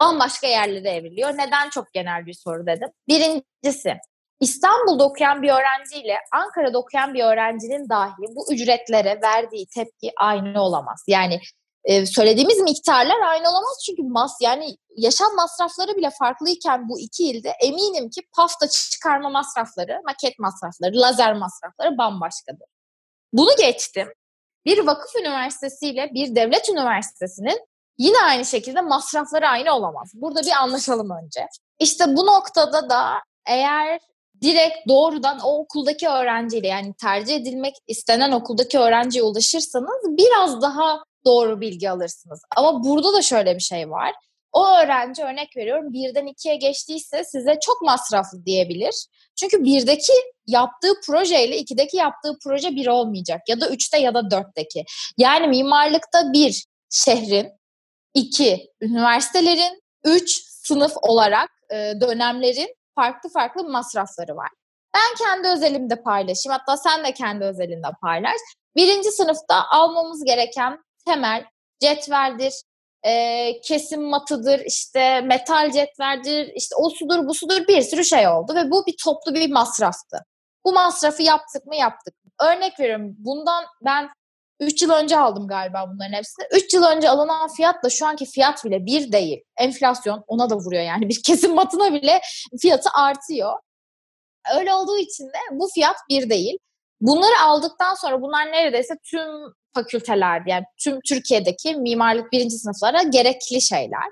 bambaşka 0.01 0.47
yerlere 0.47 0.89
evriliyor. 0.89 1.29
Neden 1.33 1.69
çok 1.69 1.93
genel 1.93 2.25
bir 2.25 2.33
soru 2.33 2.65
dedim? 2.67 2.89
Birincisi 3.07 3.97
İstanbul'da 4.39 5.03
okuyan 5.03 5.41
bir 5.41 5.49
öğrenciyle 5.49 6.17
Ankara'da 6.31 6.77
okuyan 6.77 7.13
bir 7.13 7.23
öğrencinin 7.23 7.89
dahi 7.89 8.36
bu 8.36 8.53
ücretlere 8.53 9.21
verdiği 9.21 9.67
tepki 9.67 10.12
aynı 10.17 10.62
olamaz. 10.62 11.03
Yani 11.07 11.39
söylediğimiz 12.05 12.59
miktarlar 12.59 13.21
aynı 13.21 13.49
olamaz 13.49 13.83
çünkü 13.85 14.03
mas 14.03 14.31
yani 14.41 14.77
yaşam 14.95 15.35
masrafları 15.35 15.95
bile 15.97 16.09
farklıyken 16.19 16.89
bu 16.89 16.99
iki 16.99 17.23
ilde 17.23 17.49
eminim 17.49 18.09
ki 18.09 18.21
pafta 18.35 18.67
çıkarma 18.69 19.29
masrafları, 19.29 20.01
maket 20.05 20.39
masrafları, 20.39 20.95
lazer 20.95 21.33
masrafları 21.33 21.97
bambaşkadır. 21.97 22.67
Bunu 23.33 23.49
geçtim. 23.57 24.07
Bir 24.65 24.85
vakıf 24.85 25.15
üniversitesiyle 25.19 26.09
bir 26.13 26.35
devlet 26.35 26.69
üniversitesinin 26.69 27.59
yine 27.97 28.17
aynı 28.23 28.45
şekilde 28.45 28.81
masrafları 28.81 29.47
aynı 29.47 29.73
olamaz. 29.73 30.11
Burada 30.13 30.41
bir 30.41 30.51
anlaşalım 30.51 31.09
önce. 31.23 31.47
İşte 31.79 32.05
bu 32.07 32.25
noktada 32.25 32.89
da 32.89 33.13
eğer 33.47 33.99
direkt 34.41 34.87
doğrudan 34.87 35.39
o 35.39 35.59
okuldaki 35.59 36.07
öğrenciyle 36.09 36.67
yani 36.67 36.93
tercih 36.93 37.35
edilmek 37.35 37.75
istenen 37.87 38.31
okuldaki 38.31 38.79
öğrenciye 38.79 39.23
ulaşırsanız 39.23 40.17
biraz 40.17 40.61
daha 40.61 41.03
doğru 41.27 41.61
bilgi 41.61 41.89
alırsınız. 41.89 42.41
Ama 42.57 42.83
burada 42.83 43.13
da 43.13 43.21
şöyle 43.21 43.55
bir 43.55 43.61
şey 43.61 43.89
var. 43.89 44.13
O 44.53 44.67
öğrenci 44.67 45.23
örnek 45.23 45.57
veriyorum 45.57 45.93
birden 45.93 46.25
ikiye 46.25 46.55
geçtiyse 46.55 47.23
size 47.23 47.57
çok 47.61 47.81
masraflı 47.81 48.45
diyebilir. 48.45 49.07
Çünkü 49.39 49.63
birdeki 49.63 50.13
yaptığı 50.47 50.93
projeyle 51.05 51.57
ikideki 51.57 51.97
yaptığı 51.97 52.37
proje 52.43 52.75
bir 52.75 52.87
olmayacak. 52.87 53.41
Ya 53.47 53.61
da 53.61 53.69
üçte 53.69 53.97
ya 53.97 54.13
da 54.13 54.31
dörtteki. 54.31 54.85
Yani 55.17 55.47
mimarlıkta 55.47 56.33
bir 56.33 56.65
şehrin, 56.89 57.51
iki 58.13 58.71
üniversitelerin, 58.81 59.81
üç 60.03 60.43
sınıf 60.45 60.93
olarak 61.01 61.49
e, 61.71 61.93
dönemlerin 62.01 62.75
farklı 62.95 63.29
farklı 63.29 63.63
masrafları 63.63 64.35
var. 64.35 64.49
Ben 64.95 65.25
kendi 65.25 65.47
özelimde 65.47 66.01
paylaşayım. 66.01 66.59
Hatta 66.59 66.77
sen 66.77 67.03
de 67.03 67.13
kendi 67.13 67.45
özelinde 67.45 67.87
paylaş. 68.01 68.37
Birinci 68.75 69.11
sınıfta 69.11 69.69
almamız 69.69 70.23
gereken 70.23 70.79
temel 71.07 71.45
cetveldir, 71.79 72.53
e, 73.03 73.61
kesim 73.61 74.03
matıdır, 74.03 74.59
işte 74.59 75.21
metal 75.21 75.71
cetveldir, 75.71 76.51
işte 76.55 76.75
o 76.75 76.89
sudur 76.89 77.27
bu 77.27 77.33
sudur 77.33 77.67
bir 77.67 77.81
sürü 77.81 78.05
şey 78.05 78.27
oldu 78.27 78.55
ve 78.55 78.71
bu 78.71 78.85
bir 78.85 78.95
toplu 79.03 79.33
bir 79.33 79.51
masraftı. 79.51 80.17
Bu 80.65 80.73
masrafı 80.73 81.23
yaptık 81.23 81.65
mı 81.65 81.75
yaptık. 81.75 82.13
Örnek 82.41 82.79
veriyorum 82.79 83.15
bundan 83.17 83.65
ben 83.85 84.09
3 84.59 84.81
yıl 84.81 84.91
önce 84.91 85.19
aldım 85.19 85.47
galiba 85.47 85.85
bunların 85.93 86.13
hepsini. 86.13 86.45
3 86.51 86.73
yıl 86.73 86.83
önce 86.83 87.09
alınan 87.09 87.47
fiyatla 87.47 87.89
şu 87.89 88.05
anki 88.05 88.25
fiyat 88.25 88.65
bile 88.65 88.85
bir 88.85 89.11
değil. 89.11 89.43
Enflasyon 89.57 90.23
ona 90.27 90.49
da 90.49 90.55
vuruyor 90.55 90.83
yani. 90.83 91.09
Bir 91.09 91.21
kesim 91.25 91.55
matına 91.55 91.93
bile 91.93 92.21
fiyatı 92.61 92.89
artıyor. 92.93 93.53
Öyle 94.57 94.73
olduğu 94.73 94.97
için 94.97 95.23
de 95.23 95.37
bu 95.51 95.67
fiyat 95.73 95.95
bir 96.09 96.29
değil. 96.29 96.57
Bunları 97.01 97.39
aldıktan 97.41 97.95
sonra 97.95 98.21
bunlar 98.21 98.51
neredeyse 98.51 98.93
tüm 99.11 99.53
fakültelerde 99.77 100.51
yani 100.51 100.63
tüm 100.83 100.99
Türkiye'deki 101.07 101.75
mimarlık 101.75 102.31
birinci 102.31 102.55
sınıflara 102.57 103.01
gerekli 103.01 103.61
şeyler. 103.61 104.11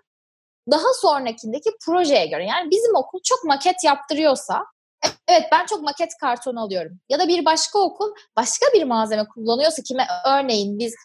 Daha 0.72 0.94
sonrakindeki 1.02 1.70
projeye 1.86 2.26
göre 2.26 2.46
yani 2.46 2.72
bizim 2.72 2.96
okul 2.96 3.20
çok 3.24 3.44
maket 3.44 3.84
yaptırıyorsa 3.84 4.66
evet 5.28 5.44
ben 5.52 5.66
çok 5.66 5.82
maket 5.82 6.10
karton 6.22 6.56
alıyorum. 6.56 7.00
Ya 7.10 7.20
da 7.20 7.28
bir 7.28 7.46
başka 7.46 7.80
okul 7.80 8.14
başka 8.36 8.66
bir 8.74 8.84
malzeme 8.84 9.26
kullanıyorsa 9.34 9.82
kime 9.82 10.08
örneğin 10.28 10.80
biz 10.80 10.96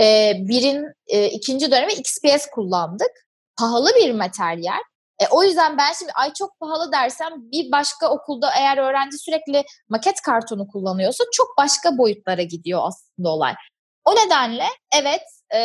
e, 0.00 0.32
birin 0.38 0.84
e, 1.06 1.26
ikinci 1.26 1.70
dönemi 1.70 1.92
XPS 1.92 2.46
kullandık. 2.54 3.10
Pahalı 3.58 3.90
bir 3.96 4.12
materyal. 4.12 4.82
E, 5.18 5.24
o 5.30 5.42
yüzden 5.42 5.78
ben 5.78 5.92
şimdi 5.98 6.12
ay 6.12 6.32
çok 6.32 6.60
pahalı 6.60 6.92
dersem 6.92 7.32
bir 7.36 7.72
başka 7.72 8.10
okulda 8.10 8.50
eğer 8.58 8.78
öğrenci 8.78 9.18
sürekli 9.18 9.64
maket 9.88 10.20
kartonu 10.20 10.68
kullanıyorsa 10.68 11.24
çok 11.32 11.48
başka 11.58 11.98
boyutlara 11.98 12.42
gidiyor 12.42 12.80
aslında 12.82 13.28
olay. 13.28 13.54
O 14.08 14.16
nedenle 14.16 14.66
evet 14.92 15.22
e, 15.54 15.60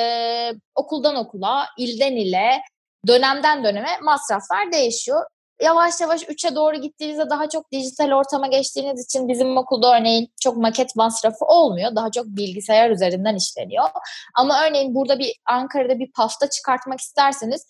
okuldan 0.75 1.15
okula, 1.15 1.67
ilden 1.77 2.15
ile, 2.15 2.61
dönemden 3.07 3.63
döneme 3.63 3.97
masraflar 4.01 4.71
değişiyor. 4.71 5.25
Yavaş 5.61 6.01
yavaş 6.01 6.23
3'e 6.23 6.55
doğru 6.55 6.75
gittiğinizde 6.75 7.29
daha 7.29 7.49
çok 7.49 7.71
dijital 7.71 8.11
ortama 8.11 8.47
geçtiğiniz 8.47 9.05
için 9.05 9.27
bizim 9.27 9.57
okulda 9.57 9.97
örneğin 9.97 10.29
çok 10.41 10.57
maket 10.57 10.95
masrafı 10.95 11.45
olmuyor. 11.45 11.95
Daha 11.95 12.11
çok 12.11 12.25
bilgisayar 12.25 12.89
üzerinden 12.89 13.35
işleniyor. 13.35 13.89
Ama 14.35 14.65
örneğin 14.65 14.95
burada 14.95 15.19
bir 15.19 15.33
Ankara'da 15.45 15.99
bir 15.99 16.11
pasta 16.11 16.49
çıkartmak 16.49 16.99
isterseniz 16.99 17.65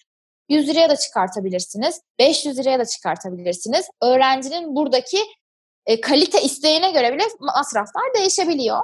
100 0.50 0.70
liraya 0.70 0.90
da 0.90 0.96
çıkartabilirsiniz. 0.96 2.02
500 2.20 2.58
liraya 2.58 2.80
da 2.80 2.86
çıkartabilirsiniz. 2.86 3.86
Öğrencinin 4.02 4.76
buradaki 4.76 5.18
e, 5.86 6.02
kalite 6.02 6.42
isteğine 6.42 6.92
göre 6.92 7.14
bile 7.14 7.24
masraflar 7.40 8.14
değişebiliyor. 8.18 8.84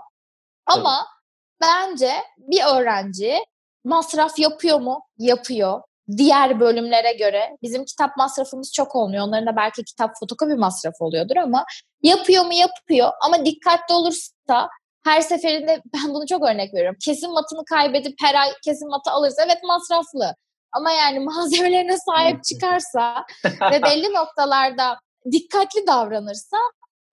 Ama 0.65 0.95
evet. 0.97 1.18
Bence 1.61 2.11
bir 2.37 2.63
öğrenci 2.63 3.45
masraf 3.83 4.39
yapıyor 4.39 4.79
mu? 4.79 5.01
Yapıyor. 5.17 5.81
diğer 6.17 6.59
bölümlere 6.59 7.13
göre 7.13 7.57
bizim 7.61 7.85
kitap 7.85 8.17
masrafımız 8.17 8.73
çok 8.73 8.95
olmuyor. 8.95 9.27
Onların 9.27 9.47
da 9.47 9.55
belki 9.55 9.83
kitap 9.83 10.11
fotokopi 10.19 10.55
masrafı 10.55 11.05
oluyordur 11.05 11.35
ama 11.35 11.65
yapıyor 12.03 12.45
mu 12.45 12.53
yapıyor 12.53 13.11
ama 13.25 13.45
dikkatli 13.45 13.93
olursa 13.93 14.69
her 15.03 15.21
seferinde 15.21 15.81
ben 15.93 16.13
bunu 16.13 16.27
çok 16.27 16.43
örnek 16.43 16.73
veriyorum. 16.73 16.97
Kesim 17.05 17.31
matını 17.31 17.65
kaybedip 17.65 18.15
her 18.21 18.35
ay 18.35 18.49
kesim 18.65 18.89
matı 18.89 19.11
alırsa 19.11 19.43
evet 19.45 19.63
masraflı. 19.63 20.35
Ama 20.71 20.91
yani 20.91 21.19
malzemelerine 21.25 21.97
sahip 21.97 22.43
çıkarsa 22.43 23.25
ve 23.71 23.83
belli 23.83 24.13
noktalarda 24.13 24.99
dikkatli 25.31 25.87
davranırsa 25.87 26.57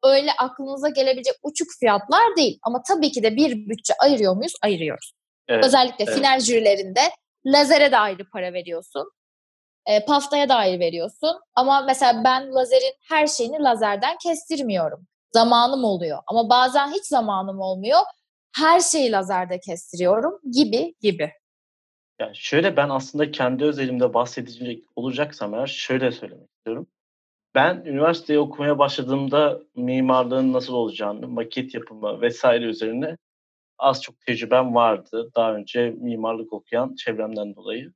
öyle 0.08 0.30
aklınıza 0.38 0.88
gelebilecek 0.88 1.34
uçuk 1.42 1.68
fiyatlar 1.80 2.36
değil. 2.36 2.58
Ama 2.62 2.82
tabii 2.88 3.12
ki 3.12 3.22
de 3.22 3.36
bir 3.36 3.68
bütçe 3.68 3.94
ayırıyor 4.02 4.36
muyuz? 4.36 4.52
Ayırıyoruz. 4.62 5.12
Evet, 5.48 5.64
Özellikle 5.64 6.04
evet. 6.04 6.14
final 6.14 6.40
jürilerinde 6.40 7.00
lazere 7.46 7.92
de 7.92 7.98
ayrı 7.98 8.30
para 8.30 8.52
veriyorsun. 8.52 9.10
E, 9.86 10.04
paftaya 10.04 10.48
da 10.48 10.54
ayrı 10.54 10.80
veriyorsun. 10.80 11.40
Ama 11.54 11.80
mesela 11.80 12.24
ben 12.24 12.54
lazerin 12.54 12.94
her 13.08 13.26
şeyini 13.26 13.62
lazerden 13.62 14.16
kestirmiyorum. 14.22 15.06
Zamanım 15.32 15.84
oluyor. 15.84 16.18
Ama 16.26 16.48
bazen 16.50 16.92
hiç 16.92 17.04
zamanım 17.04 17.60
olmuyor. 17.60 18.00
Her 18.56 18.80
şeyi 18.80 19.12
lazerde 19.12 19.60
kestiriyorum 19.60 20.40
gibi 20.52 20.94
gibi. 21.00 21.32
Yani 22.20 22.36
şöyle 22.36 22.76
ben 22.76 22.88
aslında 22.88 23.30
kendi 23.30 23.64
özelimde 23.64 24.14
bahsedecek 24.14 24.84
olacaksam 24.96 25.54
eğer 25.54 25.66
şöyle 25.66 26.12
söylemek 26.12 26.50
istiyorum. 26.50 26.86
Ben 27.56 27.82
üniversiteye 27.86 28.38
okumaya 28.38 28.78
başladığımda 28.78 29.60
mimarlığın 29.76 30.52
nasıl 30.52 30.74
olacağını, 30.74 31.28
maket 31.28 31.74
yapımı 31.74 32.20
vesaire 32.20 32.64
üzerine 32.64 33.16
az 33.78 34.02
çok 34.02 34.20
tecrübem 34.20 34.74
vardı. 34.74 35.30
Daha 35.36 35.54
önce 35.54 35.90
mimarlık 35.90 36.52
okuyan 36.52 36.94
çevremden 36.94 37.54
dolayı. 37.56 37.92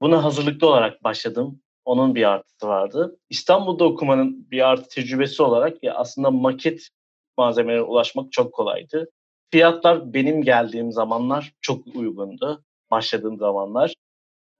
Buna 0.00 0.24
hazırlıklı 0.24 0.66
olarak 0.68 1.04
başladım. 1.04 1.60
Onun 1.84 2.14
bir 2.14 2.24
artısı 2.24 2.68
vardı. 2.68 3.18
İstanbul'da 3.30 3.84
okumanın 3.84 4.50
bir 4.50 4.68
artı 4.68 4.88
tecrübesi 4.88 5.42
olarak 5.42 5.84
ya 5.84 5.94
aslında 5.94 6.30
maket 6.30 6.88
malzemelere 7.38 7.82
ulaşmak 7.82 8.32
çok 8.32 8.54
kolaydı. 8.54 9.10
Fiyatlar 9.50 10.14
benim 10.14 10.42
geldiğim 10.42 10.92
zamanlar 10.92 11.52
çok 11.60 11.86
uygundu. 11.96 12.64
Başladığım 12.90 13.38
zamanlar. 13.38 13.94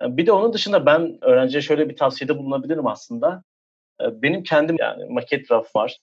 Bir 0.02 0.26
de 0.26 0.33
onun 0.33 0.52
dışında 0.52 0.87
ben 0.87 1.18
öğrenciye 1.24 1.62
şöyle 1.62 1.88
bir 1.88 1.96
tavsiyede 1.96 2.38
bulunabilirim 2.38 2.87
aslında. 2.87 3.42
Benim 4.12 4.42
kendim 4.42 4.76
yani 4.78 5.04
maket 5.04 5.50
raf 5.50 5.76
var. 5.76 5.98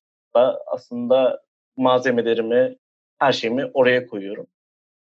Aslında 0.67 1.41
malzemelerimi, 1.77 2.75
her 3.19 3.31
şeyimi 3.31 3.65
oraya 3.73 4.07
koyuyorum. 4.07 4.47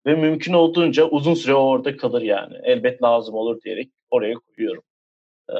Ve 0.07 0.14
mümkün 0.14 0.52
olduğunca 0.52 1.05
uzun 1.05 1.35
süre 1.35 1.55
orada 1.55 1.96
kalır 1.96 2.22
yani. 2.22 2.57
Elbet 2.62 3.02
lazım 3.02 3.35
olur 3.35 3.61
diyerek 3.62 3.88
oraya 4.11 4.35
koyuyorum. 4.35 4.83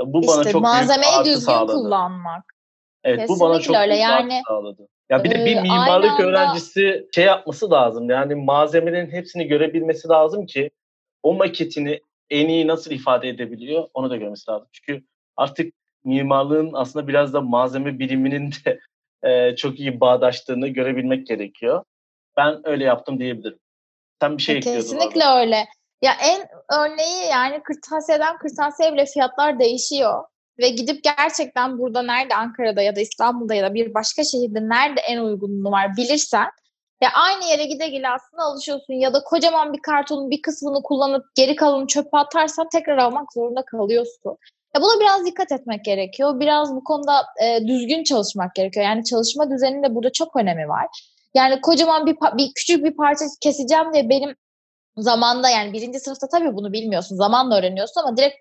Bu 0.07 0.21
işte 0.21 0.33
bana 0.33 0.45
çok 0.45 0.63
malzemeyi 0.63 1.13
büyük 1.13 1.27
düzgün 1.27 1.53
sağladı. 1.53 1.73
kullanmak. 1.73 2.45
Evet 3.05 3.19
Kesinlikle 3.19 3.45
bu 3.45 3.49
bana 3.49 3.61
çok 3.61 3.77
öyle. 3.77 3.97
yani, 3.97 4.41
sağladı. 4.49 4.89
Ya 5.11 5.25
bir 5.25 5.31
de 5.31 5.45
bir 5.45 5.61
mimarlık 5.61 6.11
anda... 6.11 6.23
öğrencisi 6.23 7.09
şey 7.15 7.25
yapması 7.25 7.71
lazım. 7.71 8.11
Yani 8.11 8.35
malzemelerin 8.35 9.11
hepsini 9.11 9.47
görebilmesi 9.47 10.09
lazım 10.09 10.47
ki 10.47 10.71
o 11.23 11.35
maketini 11.35 12.01
en 12.31 12.49
iyi 12.49 12.67
nasıl 12.67 12.91
ifade 12.91 13.29
edebiliyor 13.29 13.89
onu 13.95 14.11
da 14.11 14.17
görmesi 14.17 14.51
lazım. 14.51 14.69
Çünkü 14.73 15.05
artık 15.37 15.75
mimarlığın 16.05 16.71
aslında 16.75 17.09
biraz 17.09 17.33
da 17.33 17.41
malzeme 17.41 17.99
biliminin 17.99 18.53
de 18.65 18.81
e, 19.23 19.57
çok 19.57 19.81
iyi 19.81 20.01
bağdaştığını 20.01 20.69
görebilmek 20.69 21.27
gerekiyor. 21.27 21.85
Ben 22.37 22.61
öyle 22.65 22.85
yaptım 22.85 23.19
diyebilirim. 23.19 23.59
Sen 24.21 24.37
bir 24.39 24.43
şey 24.43 24.57
ekliyordun. 24.57 24.81
Kesinlikle 24.81 25.25
orada. 25.25 25.41
öyle. 25.41 25.67
Ya 26.03 26.13
en 26.23 26.49
örneği 26.79 27.31
yani 27.31 27.63
kırtasiyeden 27.63 28.39
kırtasiye 28.39 28.93
bile 28.93 29.07
fiyatlar 29.07 29.59
değişiyor. 29.59 30.25
Ve 30.59 30.69
gidip 30.69 31.05
gerçekten 31.05 31.79
burada 31.79 32.03
nerede 32.03 32.35
Ankara'da 32.35 32.83
ya 32.83 32.97
da 32.97 33.01
İstanbul'da 33.01 33.55
ya 33.55 33.71
da 33.71 33.75
bir 33.75 33.95
başka 33.95 34.25
şehirde 34.25 34.69
nerede 34.69 35.01
en 35.01 35.19
uygunluğu 35.19 35.71
var 35.71 35.97
bilirsen 35.97 36.51
ya 37.03 37.11
aynı 37.15 37.45
yere 37.45 37.65
gide 37.65 37.89
gele 37.89 38.09
aslında 38.09 38.43
alışıyorsun 38.43 38.95
ya 38.95 39.15
da 39.15 39.25
kocaman 39.25 39.73
bir 39.73 39.83
kartonun 39.83 40.31
bir 40.31 40.43
kısmını 40.43 40.83
kullanıp 40.83 41.25
geri 41.35 41.57
kalanı 41.57 41.87
çöpe 41.87 42.19
atarsan 42.19 42.69
tekrar 42.73 42.99
almak 42.99 43.33
zorunda 43.33 43.65
kalıyorsun. 43.65 44.37
Ya 44.75 44.83
buna 44.83 45.01
biraz 45.01 45.27
dikkat 45.27 45.53
etmek 45.53 45.85
gerekiyor. 45.85 46.41
Biraz 46.41 46.75
bu 46.75 46.85
konuda 46.85 47.25
e, 47.45 47.67
düzgün 47.67 48.05
çalışmak 48.05 48.55
gerekiyor. 48.55 48.87
Yani 48.87 49.05
çalışma 49.05 49.51
düzeninin 49.51 49.83
de 49.83 49.95
burada 49.95 50.13
çok 50.13 50.37
önemi 50.37 50.69
var. 50.69 50.87
Yani 51.35 51.61
kocaman 51.61 52.07
bir, 52.07 52.17
bir 52.39 52.53
küçük 52.55 52.85
bir 52.85 52.97
parça 52.97 53.25
keseceğim 53.41 53.93
diye 53.95 54.09
benim 54.09 54.35
zamanda 54.97 55.51
yani 55.51 55.73
birinci 55.73 56.01
sınıfta 56.01 56.29
tabii 56.29 56.55
bunu 56.55 56.73
bilmiyorsun. 56.73 57.17
Zamanla 57.17 57.59
öğreniyorsun 57.59 58.01
ama 58.01 58.17
direkt 58.17 58.37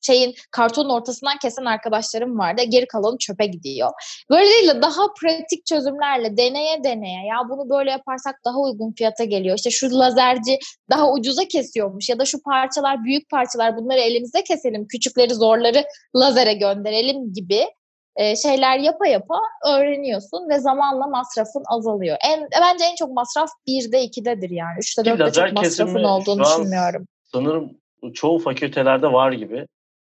şeyin 0.00 0.34
kartonun 0.50 0.90
ortasından 0.90 1.38
kesen 1.38 1.64
arkadaşlarım 1.64 2.38
vardı. 2.38 2.62
Geri 2.68 2.86
kalanı 2.86 3.18
çöpe 3.18 3.46
gidiyor. 3.46 3.90
Böyle 4.30 4.44
değil 4.44 4.68
de 4.68 4.82
daha 4.82 5.02
pratik 5.20 5.66
çözümlerle 5.66 6.36
deneye 6.36 6.84
deneye 6.84 7.26
ya 7.26 7.36
bunu 7.50 7.70
böyle 7.70 7.90
yaparsak 7.90 8.34
daha 8.44 8.58
uygun 8.58 8.92
fiyata 8.92 9.24
geliyor. 9.24 9.56
İşte 9.56 9.70
şu 9.70 9.98
lazerci 9.98 10.58
daha 10.90 11.12
ucuza 11.12 11.44
kesiyormuş 11.44 12.08
ya 12.08 12.18
da 12.18 12.24
şu 12.24 12.42
parçalar 12.42 13.04
büyük 13.04 13.30
parçalar 13.30 13.76
bunları 13.76 14.00
elimizde 14.00 14.44
keselim. 14.44 14.86
Küçükleri 14.86 15.34
zorları 15.34 15.84
lazere 16.16 16.54
gönderelim 16.54 17.32
gibi 17.32 17.66
e, 18.16 18.36
şeyler 18.36 18.78
yapa 18.78 19.06
yapa 19.06 19.40
öğreniyorsun 19.66 20.48
ve 20.48 20.58
zamanla 20.58 21.06
masrafın 21.06 21.62
azalıyor. 21.66 22.16
En 22.28 22.48
bence 22.60 22.84
en 22.84 22.94
çok 22.94 23.10
masraf 23.10 23.50
1'de 23.68 24.04
2'dedir 24.04 24.54
yani. 24.54 24.78
3'te 24.78 25.10
4'te 25.10 25.32
çok 25.32 25.52
masrafın 25.52 26.04
olduğunu 26.04 26.44
düşünmüyorum. 26.44 27.06
Sanırım 27.32 27.70
çoğu 28.14 28.38
fakültelerde 28.38 29.12
var 29.12 29.32
gibi. 29.32 29.66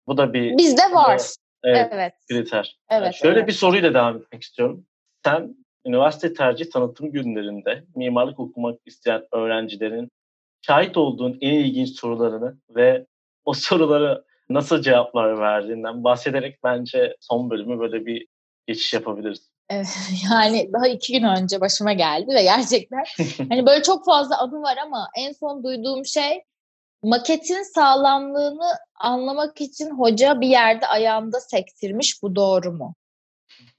Bu 0.06 0.16
da 0.16 0.32
bir 0.32 0.58
Bizde 0.58 0.82
var. 0.92 1.20
Evet. 1.64 1.88
evet. 1.92 2.12
Kriter. 2.28 2.78
Evet, 2.90 3.04
yani 3.04 3.14
şöyle 3.14 3.38
evet. 3.38 3.48
bir 3.48 3.52
soruyla 3.52 3.94
devam 3.94 4.16
etmek 4.16 4.42
istiyorum. 4.42 4.86
Sen 5.24 5.56
üniversite 5.86 6.34
tercih 6.34 6.70
tanıtım 6.70 7.12
günlerinde 7.12 7.84
mimarlık 7.96 8.40
okumak 8.40 8.80
isteyen 8.86 9.22
öğrencilerin 9.32 10.08
şahit 10.62 10.96
olduğun 10.96 11.38
en 11.40 11.54
ilginç 11.54 12.00
sorularını 12.00 12.56
ve 12.70 13.06
o 13.44 13.52
soruları 13.52 14.24
nasıl 14.50 14.82
cevaplar 14.82 15.38
verdiğinden 15.38 16.04
bahsederek 16.04 16.58
bence 16.64 17.16
son 17.20 17.50
bölümü 17.50 17.78
böyle 17.78 18.06
bir 18.06 18.26
geçiş 18.66 18.92
yapabiliriz. 18.92 19.50
yani 20.30 20.70
daha 20.72 20.88
iki 20.88 21.12
gün 21.12 21.26
önce 21.26 21.60
başıma 21.60 21.92
geldi 21.92 22.34
ve 22.34 22.42
gerçekten 22.42 23.04
hani 23.48 23.66
böyle 23.66 23.82
çok 23.82 24.04
fazla 24.04 24.38
adı 24.38 24.56
var 24.56 24.76
ama 24.86 25.08
en 25.18 25.32
son 25.32 25.64
duyduğum 25.64 26.06
şey 26.06 26.42
maketin 27.02 27.62
sağlamlığını 27.62 28.68
anlamak 29.00 29.60
için 29.60 29.90
hoca 29.90 30.40
bir 30.40 30.48
yerde 30.48 30.86
ayağında 30.86 31.40
sektirmiş 31.40 32.22
bu 32.22 32.36
doğru 32.36 32.72
mu? 32.72 32.94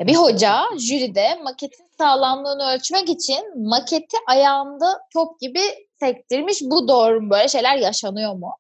Bir 0.01 0.15
hoca 0.15 0.63
jüride 0.77 1.39
maketin 1.43 1.89
sağlamlığını 1.97 2.73
ölçmek 2.73 3.09
için 3.09 3.67
maketi 3.67 4.17
ayağında 4.27 5.01
top 5.13 5.39
gibi 5.39 5.59
sektirmiş. 5.99 6.61
Bu 6.61 6.87
doğru 6.87 7.21
mu? 7.21 7.29
Böyle 7.29 7.47
şeyler 7.47 7.77
yaşanıyor 7.77 8.33
mu? 8.33 8.55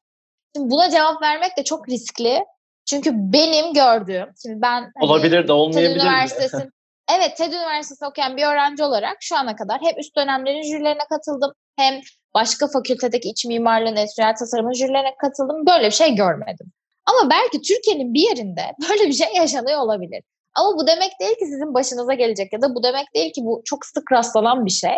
Şimdi 0.55 0.71
buna 0.71 0.89
cevap 0.89 1.21
vermek 1.21 1.57
de 1.57 1.63
çok 1.63 1.89
riskli. 1.89 2.45
Çünkü 2.85 3.11
benim 3.13 3.73
gördüğüm, 3.73 4.27
şimdi 4.41 4.61
ben 4.61 4.81
hani, 4.81 5.09
olabilir 5.11 5.47
de 5.47 5.53
olmayabilir 5.53 5.99
TED 5.99 6.05
Üniversitesi, 6.05 6.69
evet 7.17 7.37
TED 7.37 7.53
Üniversitesi 7.53 8.05
okuyan 8.05 8.37
bir 8.37 8.43
öğrenci 8.43 8.83
olarak 8.83 9.17
şu 9.19 9.37
ana 9.37 9.55
kadar 9.55 9.81
hep 9.81 9.99
üst 9.99 10.15
dönemlerin 10.17 10.61
jürilerine 10.61 11.03
katıldım. 11.09 11.51
Hem 11.75 12.01
başka 12.33 12.67
fakültedeki 12.67 13.29
iç 13.29 13.45
mimarlığın, 13.45 13.95
endüstriyel 13.95 14.35
tasarımın 14.35 14.73
jürilerine 14.73 15.15
katıldım. 15.21 15.65
Böyle 15.67 15.85
bir 15.85 15.91
şey 15.91 16.15
görmedim. 16.15 16.71
Ama 17.05 17.29
belki 17.29 17.61
Türkiye'nin 17.61 18.13
bir 18.13 18.21
yerinde 18.21 18.61
böyle 18.89 19.07
bir 19.07 19.13
şey 19.13 19.27
yaşanıyor 19.35 19.79
olabilir. 19.79 20.23
Ama 20.55 20.77
bu 20.77 20.87
demek 20.87 21.19
değil 21.19 21.35
ki 21.35 21.45
sizin 21.45 21.73
başınıza 21.73 22.13
gelecek 22.13 22.53
ya 22.53 22.61
da 22.61 22.75
bu 22.75 22.83
demek 22.83 23.15
değil 23.15 23.33
ki 23.33 23.41
bu 23.43 23.61
çok 23.65 23.85
sık 23.85 24.11
rastlanan 24.11 24.65
bir 24.65 24.71
şey. 24.71 24.95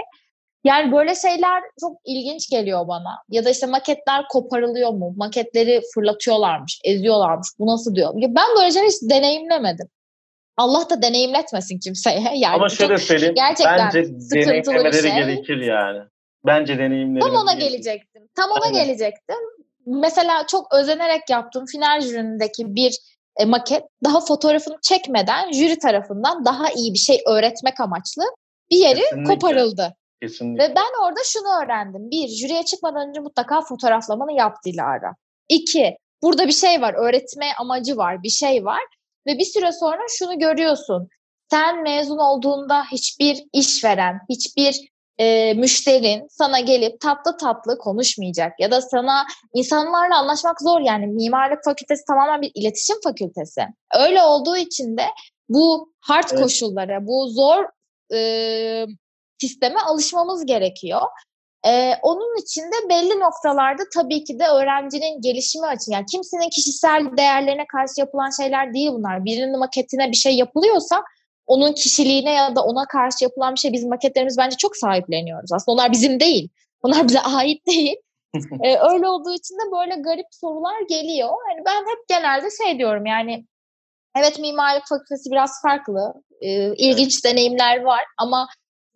Yani 0.63 0.91
böyle 0.91 1.15
şeyler 1.15 1.63
çok 1.79 1.97
ilginç 2.05 2.49
geliyor 2.49 2.87
bana. 2.87 3.23
Ya 3.29 3.45
da 3.45 3.49
işte 3.49 3.65
maketler 3.65 4.27
koparılıyor 4.29 4.89
mu? 4.89 5.13
Maketleri 5.17 5.81
fırlatıyorlarmış, 5.93 6.81
eziyorlarmış. 6.83 7.47
Bu 7.59 7.67
nasıl 7.67 7.95
diyor? 7.95 8.13
Ben 8.15 8.47
böyle 8.59 8.71
şeyler 8.71 8.87
hiç 8.87 9.01
deneyimlemedim. 9.01 9.87
Allah 10.57 10.89
da 10.89 11.01
deneyimletmesin 11.01 11.79
kimseye. 11.79 12.19
Yani 12.35 12.55
Ama 12.55 12.69
şöyle 12.69 12.97
söyleyeyim. 12.97 13.35
Gerçekten 13.35 13.79
bence 13.79 14.05
deneyimlemeleri 14.31 15.01
şey. 15.01 15.15
gerekir 15.15 15.57
yani. 15.57 15.99
Bence 16.45 16.77
deneyimlemeleri 16.77 17.33
Tam 17.33 17.43
ona 17.43 17.53
gelecektim. 17.53 18.23
Tam 18.35 18.51
ona 18.51 18.65
Aynen. 18.65 18.85
gelecektim. 18.85 19.35
Mesela 19.85 20.47
çok 20.47 20.73
özenerek 20.73 21.29
yaptığım 21.29 21.65
final 21.65 22.01
jürindeki 22.01 22.75
bir 22.75 22.99
e, 23.37 23.45
maket 23.45 23.83
daha 24.03 24.19
fotoğrafını 24.19 24.75
çekmeden 24.81 25.51
jüri 25.51 25.79
tarafından 25.79 26.45
daha 26.45 26.69
iyi 26.71 26.93
bir 26.93 26.99
şey 26.99 27.21
öğretmek 27.27 27.79
amaçlı 27.79 28.23
bir 28.71 28.77
yeri 28.77 28.99
Kesinlikle. 28.99 29.33
koparıldı. 29.33 29.95
Kesinlikle. 30.23 30.63
Ve 30.63 30.75
ben 30.75 31.05
orada 31.05 31.19
şunu 31.23 31.63
öğrendim. 31.63 32.11
Bir, 32.11 32.27
jüriye 32.27 32.65
çıkmadan 32.65 33.09
önce 33.09 33.19
mutlaka 33.19 33.61
fotoğraflamanı 33.61 34.33
yap 34.33 34.55
Dilara. 34.65 35.15
İki, 35.49 35.97
burada 36.21 36.47
bir 36.47 36.53
şey 36.53 36.81
var. 36.81 36.93
Öğretme 36.93 37.45
amacı 37.59 37.97
var. 37.97 38.23
Bir 38.23 38.29
şey 38.29 38.65
var. 38.65 38.83
Ve 39.27 39.37
bir 39.37 39.45
süre 39.45 39.71
sonra 39.71 40.01
şunu 40.09 40.39
görüyorsun. 40.39 41.09
Sen 41.51 41.83
mezun 41.83 42.17
olduğunda 42.17 42.83
hiçbir 42.91 43.43
işveren, 43.53 44.19
hiçbir 44.29 44.79
e, 45.17 45.53
müşterin 45.53 46.27
sana 46.29 46.59
gelip 46.59 47.01
tatlı 47.01 47.37
tatlı 47.37 47.77
konuşmayacak 47.77 48.59
ya 48.59 48.71
da 48.71 48.81
sana 48.81 49.25
insanlarla 49.53 50.17
anlaşmak 50.17 50.61
zor 50.61 50.79
yani 50.81 51.07
mimarlık 51.07 51.63
fakültesi 51.63 52.03
tamamen 52.07 52.41
bir 52.41 52.51
iletişim 52.55 52.97
fakültesi. 53.03 53.61
Öyle 53.99 54.21
olduğu 54.21 54.57
için 54.57 54.97
de 54.97 55.05
bu 55.49 55.93
hard 55.99 56.29
evet. 56.31 56.43
koşullara, 56.43 57.07
bu 57.07 57.27
zor 57.27 57.65
e, 58.13 58.85
sisteme 59.47 59.79
alışmamız 59.79 60.45
gerekiyor. 60.45 61.01
Ee, 61.67 61.93
onun 62.01 62.41
için 62.41 62.61
de 62.61 62.89
belli 62.89 63.19
noktalarda 63.19 63.83
tabii 63.93 64.23
ki 64.23 64.39
de 64.39 64.47
öğrencinin 64.47 65.21
gelişimi 65.21 65.67
açın. 65.67 65.91
Yani 65.91 66.05
kimsenin 66.05 66.49
kişisel 66.49 67.17
değerlerine 67.17 67.65
karşı 67.67 67.93
yapılan 67.97 68.29
şeyler 68.41 68.73
değil 68.73 68.89
bunlar. 68.91 69.25
Birinin 69.25 69.59
maketine 69.59 70.11
bir 70.11 70.15
şey 70.15 70.35
yapılıyorsa 70.35 71.03
onun 71.47 71.73
kişiliğine 71.73 72.31
ya 72.31 72.55
da 72.55 72.63
ona 72.63 72.85
karşı 72.85 73.23
yapılan 73.23 73.53
bir 73.55 73.59
şey 73.59 73.73
bizim 73.73 73.89
maketlerimiz 73.89 74.37
bence 74.37 74.57
çok 74.57 74.77
sahipleniyoruz. 74.77 75.51
Aslında 75.53 75.73
onlar 75.73 75.91
bizim 75.91 76.19
değil. 76.19 76.49
Onlar 76.83 77.07
bize 77.07 77.19
ait 77.19 77.67
değil. 77.67 77.95
ee, 78.63 78.77
öyle 78.77 79.07
olduğu 79.07 79.33
için 79.33 79.55
de 79.55 79.71
böyle 79.71 80.01
garip 80.01 80.27
sorular 80.31 80.81
geliyor. 80.89 81.29
Yani 81.49 81.63
ben 81.65 81.81
hep 81.91 82.07
genelde 82.09 82.47
şey 82.63 82.77
diyorum 82.77 83.05
yani 83.05 83.45
evet 84.17 84.39
mimarlık 84.39 84.83
fakültesi 84.89 85.31
biraz 85.31 85.51
farklı. 85.61 86.13
Ee, 86.41 86.75
ilginç 86.75 87.13
evet. 87.13 87.33
deneyimler 87.33 87.81
var 87.81 88.03
ama 88.17 88.47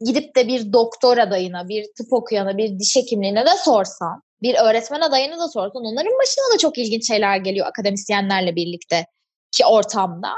gidip 0.05 0.35
de 0.35 0.47
bir 0.47 0.73
doktor 0.73 1.17
adayına, 1.17 1.67
bir 1.67 1.85
tıp 1.97 2.13
okuyana, 2.13 2.57
bir 2.57 2.79
diş 2.79 2.95
hekimliğine 2.95 3.45
de 3.45 3.49
sorsan, 3.65 4.21
bir 4.41 4.55
öğretmen 4.55 5.01
adayına 5.01 5.39
da 5.39 5.47
sorsan 5.47 5.85
onların 5.85 6.13
başına 6.21 6.53
da 6.53 6.57
çok 6.57 6.77
ilginç 6.77 7.07
şeyler 7.07 7.37
geliyor 7.37 7.67
akademisyenlerle 7.67 8.55
birlikte 8.55 9.05
ki 9.51 9.65
ortamda. 9.65 10.29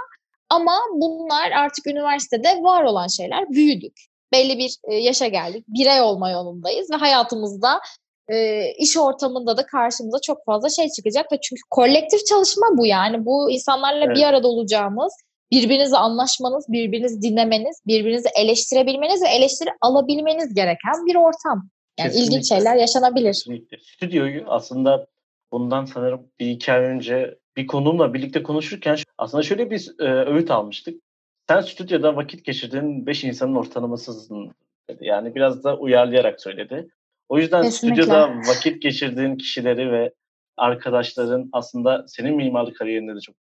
Ama 0.50 0.80
bunlar 0.94 1.52
artık 1.52 1.88
üniversitede 1.88 2.50
var 2.50 2.84
olan 2.84 3.08
şeyler. 3.08 3.50
Büyüdük. 3.50 3.94
Belli 4.32 4.58
bir 4.58 4.76
e, 4.84 4.96
yaşa 4.96 5.28
geldik. 5.28 5.66
Birey 5.68 6.02
olma 6.02 6.32
yolundayız 6.32 6.92
ve 6.92 6.96
hayatımızda 6.96 7.80
e, 8.28 8.68
iş 8.74 8.98
ortamında 8.98 9.58
da 9.58 9.66
karşımıza 9.66 10.18
çok 10.22 10.46
fazla 10.46 10.70
şey 10.70 10.90
çıkacak 10.90 11.32
ve 11.32 11.40
çünkü 11.42 11.62
kolektif 11.70 12.26
çalışma 12.26 12.68
bu 12.78 12.86
yani. 12.86 13.26
Bu 13.26 13.52
insanlarla 13.52 14.06
evet. 14.06 14.18
bir 14.18 14.24
arada 14.24 14.48
olacağımız, 14.48 15.14
birbirinizi 15.52 15.98
anlaşmanız, 15.98 16.66
birbirinizi 16.70 17.22
dinlemeniz, 17.22 17.82
birbirinizi 17.88 18.30
eleştirebilmeniz 18.40 19.22
ve 19.24 19.28
eleştiri 19.28 19.70
alabilmeniz 19.82 20.54
gereken 20.54 21.06
bir 21.06 21.16
ortam. 21.16 21.70
Yani 22.00 22.08
Kesinlikle. 22.08 22.36
ilginç 22.36 22.50
şeyler 22.50 22.76
yaşanabilir. 22.76 23.34
Kesinlikle. 23.34 23.78
Stüdyoyu 23.78 24.44
aslında 24.48 25.08
bundan 25.52 25.86
sanırım 25.86 26.28
bir 26.40 26.50
iki 26.50 26.74
ay 26.74 26.84
önce 26.84 27.38
bir 27.58 27.68
konuğumla 27.68 28.14
birlikte 28.14 28.44
konuşurken 28.44 28.98
aslında 29.18 29.44
şöyle 29.44 29.72
bir 29.72 29.92
e, 30.00 30.26
öğüt 30.26 30.52
almıştık. 30.52 31.02
Sen 31.48 31.62
stüdyoda 31.62 32.16
vakit 32.16 32.46
geçirdiğin 32.46 33.06
beş 33.06 33.24
insanın 33.24 33.56
ortalamasısın 33.56 34.52
dedi. 34.90 35.06
Yani 35.06 35.36
biraz 35.36 35.64
da 35.64 35.78
uyarlayarak 35.78 36.42
söyledi. 36.42 36.88
O 37.30 37.40
yüzden 37.40 37.64
Kesinlikle. 37.64 38.04
stüdyoda 38.04 38.30
vakit 38.30 38.82
geçirdiğin 38.82 39.36
kişileri 39.36 39.92
ve 39.92 40.14
arkadaşların 40.58 41.50
aslında 41.54 42.06
senin 42.08 42.36
mimarlık 42.36 42.78
kariyerinde 42.78 43.16
de 43.16 43.20
çok 43.20 43.36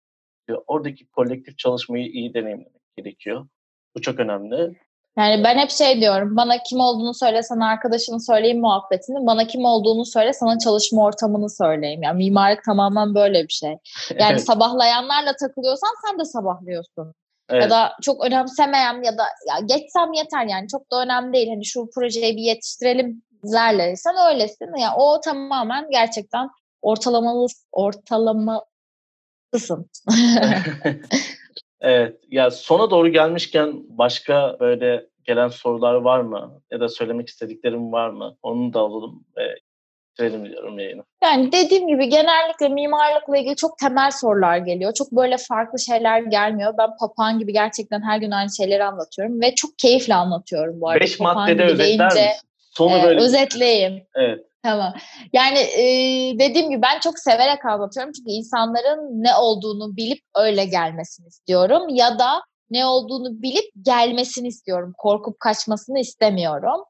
oradaki 0.66 1.06
kolektif 1.06 1.58
çalışmayı 1.58 2.06
iyi 2.06 2.34
deneyimlemek 2.34 2.96
gerekiyor. 2.96 3.48
Bu 3.96 4.00
çok 4.00 4.20
önemli. 4.20 4.74
Yani 5.18 5.44
ben 5.44 5.58
hep 5.58 5.70
şey 5.70 6.00
diyorum, 6.00 6.36
bana 6.36 6.62
kim 6.62 6.80
olduğunu 6.80 7.14
söyle, 7.14 7.42
sana 7.42 7.68
arkadaşını 7.68 8.20
söyleyeyim 8.20 8.60
muhabbetini, 8.60 9.26
bana 9.26 9.46
kim 9.46 9.64
olduğunu 9.64 10.04
söyle, 10.04 10.32
sana 10.32 10.58
çalışma 10.58 11.04
ortamını 11.04 11.50
söyleyeyim. 11.50 12.02
Yani 12.02 12.16
mimarlık 12.16 12.64
tamamen 12.64 13.14
böyle 13.14 13.42
bir 13.42 13.52
şey. 13.52 13.70
Yani 14.18 14.32
evet. 14.32 14.44
sabahlayanlarla 14.44 15.36
takılıyorsan 15.36 15.90
sen 16.06 16.18
de 16.18 16.24
sabahlıyorsun. 16.24 17.14
Evet. 17.50 17.62
Ya 17.62 17.70
da 17.70 17.92
çok 18.02 18.26
önemsemeyen 18.26 19.02
ya 19.02 19.18
da 19.18 19.22
ya 19.48 19.58
geçsem 19.64 20.12
yeter 20.12 20.46
yani 20.46 20.68
çok 20.68 20.90
da 20.90 21.02
önemli 21.02 21.32
değil. 21.32 21.48
Hani 21.48 21.64
şu 21.64 21.88
projeyi 21.94 22.36
bir 22.36 22.42
yetiştirelim 22.42 23.22
zerle. 23.44 23.96
Sen 23.96 24.14
öylesin. 24.32 24.76
Yani 24.78 24.94
o 24.96 25.20
tamamen 25.20 25.90
gerçekten 25.90 26.48
ortalamalı 26.82 27.46
ortalamalısın. 29.54 29.90
Evet. 31.80 32.16
Ya 32.30 32.50
sona 32.50 32.90
doğru 32.90 33.08
gelmişken 33.08 33.82
başka 33.88 34.56
böyle 34.60 35.06
gelen 35.24 35.48
sorular 35.48 35.94
var 35.94 36.20
mı? 36.20 36.60
Ya 36.70 36.80
da 36.80 36.88
söylemek 36.88 37.28
istediklerim 37.28 37.92
var 37.92 38.10
mı? 38.10 38.36
Onu 38.42 38.72
da 38.72 38.80
alalım 38.80 39.24
ve 39.36 39.54
bitirelim 40.10 40.48
diyorum 40.48 40.78
yayını. 40.78 41.02
Yani 41.22 41.52
dediğim 41.52 41.88
gibi 41.88 42.08
genellikle 42.08 42.68
mimarlıkla 42.68 43.36
ilgili 43.36 43.56
çok 43.56 43.78
temel 43.78 44.10
sorular 44.10 44.56
geliyor. 44.56 44.92
Çok 44.94 45.12
böyle 45.12 45.36
farklı 45.48 45.78
şeyler 45.78 46.22
gelmiyor. 46.22 46.74
Ben 46.78 46.90
papağan 47.00 47.38
gibi 47.38 47.52
gerçekten 47.52 48.02
her 48.02 48.18
gün 48.18 48.30
aynı 48.30 48.50
şeyleri 48.56 48.84
anlatıyorum 48.84 49.40
ve 49.40 49.54
çok 49.54 49.78
keyifle 49.78 50.14
anlatıyorum 50.14 50.80
bu 50.80 50.88
arada. 50.88 51.00
Beş 51.00 51.20
maddede 51.20 51.64
özetler 51.64 52.06
misin? 52.06 52.22
Sonu 52.70 52.98
e, 52.98 53.02
böyle. 53.02 53.20
Özetleyeyim. 53.20 54.02
Evet. 54.14 54.47
Tamam. 54.68 54.94
Yani 55.32 55.58
e, 55.58 55.84
dediğim 56.38 56.70
gibi 56.70 56.82
ben 56.82 57.00
çok 57.00 57.18
severek 57.18 57.64
anlatıyorum 57.64 58.12
çünkü 58.12 58.30
insanların 58.30 59.22
ne 59.24 59.36
olduğunu 59.36 59.96
bilip 59.96 60.20
öyle 60.36 60.64
gelmesini 60.64 61.26
istiyorum 61.26 61.88
ya 61.88 62.18
da 62.18 62.42
ne 62.70 62.86
olduğunu 62.86 63.42
bilip 63.42 63.72
gelmesini 63.82 64.48
istiyorum. 64.48 64.94
Korkup 64.98 65.40
kaçmasını 65.40 65.98
istemiyorum. 65.98 66.84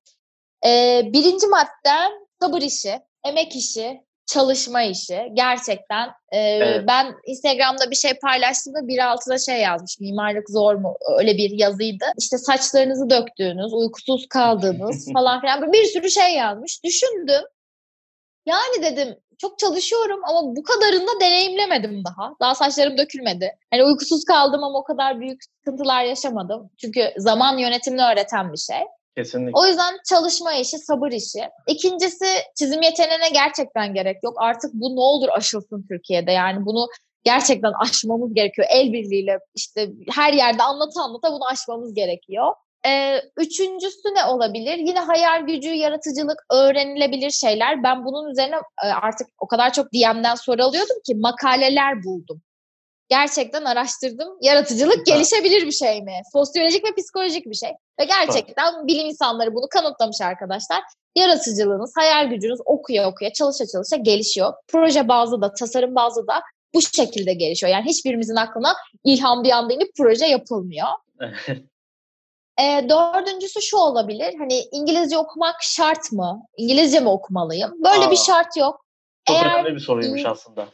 E, 0.66 1.02
birinci 1.12 1.46
maddem 1.46 2.10
sabır 2.40 2.62
işi, 2.62 3.00
emek 3.24 3.56
işi, 3.56 4.00
çalışma 4.28 4.82
işi. 4.82 5.28
Gerçekten 5.32 6.08
e, 6.32 6.38
evet. 6.38 6.84
ben 6.88 7.14
Instagram'da 7.26 7.90
bir 7.90 7.96
şey 7.96 8.14
paylaştığımda 8.14 8.88
bir 8.88 9.10
altına 9.10 9.38
şey 9.38 9.60
yazmış. 9.60 10.00
Mimarlık 10.00 10.50
zor 10.50 10.74
mu? 10.74 10.96
Öyle 11.18 11.36
bir 11.36 11.50
yazıydı. 11.50 12.04
İşte 12.18 12.38
saçlarınızı 12.38 13.10
döktüğünüz, 13.10 13.72
uykusuz 13.72 14.28
kaldığınız 14.28 15.08
falan 15.14 15.40
filan 15.40 15.72
bir 15.72 15.84
sürü 15.84 16.10
şey 16.10 16.34
yazmış. 16.34 16.84
Düşündüm. 16.84 17.42
Yani 18.48 18.82
dedim 18.82 19.16
çok 19.38 19.58
çalışıyorum 19.58 20.20
ama 20.24 20.56
bu 20.56 20.62
kadarını 20.62 21.06
da 21.06 21.20
deneyimlemedim 21.20 22.02
daha. 22.04 22.34
Daha 22.40 22.54
saçlarım 22.54 22.98
dökülmedi. 22.98 23.56
Hani 23.70 23.84
uykusuz 23.84 24.24
kaldım 24.24 24.64
ama 24.64 24.78
o 24.78 24.84
kadar 24.84 25.20
büyük 25.20 25.40
sıkıntılar 25.58 26.04
yaşamadım. 26.04 26.70
Çünkü 26.80 27.00
zaman 27.16 27.58
yönetimini 27.58 28.02
öğreten 28.02 28.52
bir 28.52 28.58
şey. 28.58 28.80
Kesinlikle. 29.16 29.52
O 29.54 29.66
yüzden 29.66 29.94
çalışma 30.08 30.52
işi, 30.52 30.78
sabır 30.78 31.12
işi. 31.12 31.48
İkincisi 31.66 32.26
çizim 32.58 32.82
yeteneğine 32.82 33.28
gerçekten 33.32 33.94
gerek 33.94 34.16
yok. 34.22 34.34
Artık 34.38 34.70
bu 34.74 34.96
ne 34.96 35.00
olur 35.00 35.28
aşılsın 35.32 35.86
Türkiye'de. 35.90 36.32
Yani 36.32 36.66
bunu 36.66 36.88
gerçekten 37.24 37.72
aşmamız 37.82 38.34
gerekiyor. 38.34 38.68
El 38.70 38.92
birliğiyle 38.92 39.38
işte 39.54 39.88
her 40.14 40.32
yerde 40.32 40.62
anlata 40.62 41.02
anlata 41.02 41.32
bunu 41.32 41.46
aşmamız 41.52 41.94
gerekiyor. 41.94 42.52
Ee, 42.88 43.22
üçüncüsü 43.36 44.08
ne 44.14 44.24
olabilir? 44.24 44.78
Yine 44.78 45.00
hayal 45.00 45.46
gücü, 45.46 45.68
yaratıcılık, 45.68 46.38
öğrenilebilir 46.52 47.30
şeyler. 47.30 47.82
Ben 47.82 48.04
bunun 48.04 48.30
üzerine 48.30 48.56
e, 48.84 48.86
artık 48.86 49.28
o 49.38 49.46
kadar 49.48 49.72
çok 49.72 49.86
DM'den 49.92 50.34
soru 50.34 50.62
alıyordum 50.62 50.96
ki 51.06 51.14
makaleler 51.14 52.04
buldum. 52.04 52.42
Gerçekten 53.08 53.64
araştırdım. 53.64 54.28
Yaratıcılık 54.42 55.06
gelişebilir 55.06 55.66
bir 55.66 55.72
şey 55.72 56.02
mi? 56.02 56.20
Sosyolojik 56.32 56.84
ve 56.84 56.94
psikolojik 56.98 57.46
bir 57.46 57.54
şey. 57.54 57.70
Ve 58.00 58.04
gerçekten 58.04 58.86
bilim 58.86 59.06
insanları 59.06 59.54
bunu 59.54 59.68
kanıtlamış 59.70 60.20
arkadaşlar. 60.20 60.82
Yaratıcılığınız, 61.16 61.92
hayal 61.96 62.28
gücünüz 62.28 62.58
okuya 62.64 63.08
okuya, 63.08 63.32
çalışa 63.32 63.66
çalışa 63.66 63.96
gelişiyor. 63.96 64.52
Proje 64.68 65.08
bazlı 65.08 65.42
da, 65.42 65.52
tasarım 65.52 65.94
bazlı 65.94 66.26
da 66.26 66.42
bu 66.74 66.82
şekilde 66.82 67.34
gelişiyor. 67.34 67.72
Yani 67.72 67.84
hiçbirimizin 67.84 68.36
aklına 68.36 68.74
ilham 69.04 69.44
bir 69.44 69.50
anda 69.50 69.72
inip 69.72 69.88
proje 69.96 70.26
yapılmıyor. 70.26 70.88
E, 72.60 72.88
dördüncüsü 72.88 73.62
şu 73.62 73.76
olabilir. 73.76 74.34
Hani 74.38 74.60
İngilizce 74.72 75.18
okumak 75.18 75.62
şart 75.62 76.12
mı? 76.12 76.42
İngilizce 76.56 77.00
mi 77.00 77.08
okumalıyım? 77.08 77.72
Böyle 77.84 78.06
Aa, 78.06 78.10
bir 78.10 78.16
şart 78.16 78.56
yok. 78.56 78.84
Çok 79.28 79.36
eğer, 79.36 79.54
önemli 79.54 79.74
bir 79.74 79.80
soruymuş 79.80 80.24
aslında. 80.26 80.68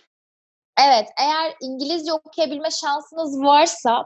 Evet, 0.87 1.09
eğer 1.21 1.55
İngilizce 1.61 2.13
okuyabilme 2.13 2.71
şansınız 2.71 3.43
varsa, 3.43 4.05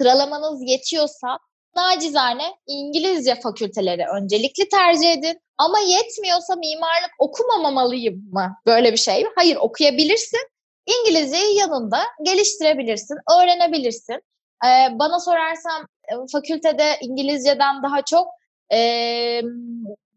sıralamanız 0.00 0.62
yetiyorsa 0.62 1.38
nacizane 1.76 2.54
İngilizce 2.66 3.34
fakülteleri 3.34 4.06
öncelikli 4.06 4.68
tercih 4.68 5.12
edin. 5.12 5.40
Ama 5.58 5.78
yetmiyorsa 5.78 6.54
mimarlık 6.56 7.10
okumamamalıyım 7.18 8.32
mı? 8.32 8.56
Böyle 8.66 8.92
bir 8.92 8.96
şey. 8.96 9.26
Hayır, 9.36 9.56
okuyabilirsin. 9.56 10.48
İngilizceyi 10.86 11.56
yanında 11.56 11.98
geliştirebilirsin, 12.22 13.16
öğrenebilirsin. 13.38 14.22
Ee, 14.64 14.98
bana 14.98 15.20
sorarsam 15.20 15.86
fakültede 16.32 16.98
İngilizceden 17.00 17.82
daha 17.82 18.02
çok 18.02 18.28
e, 18.72 19.42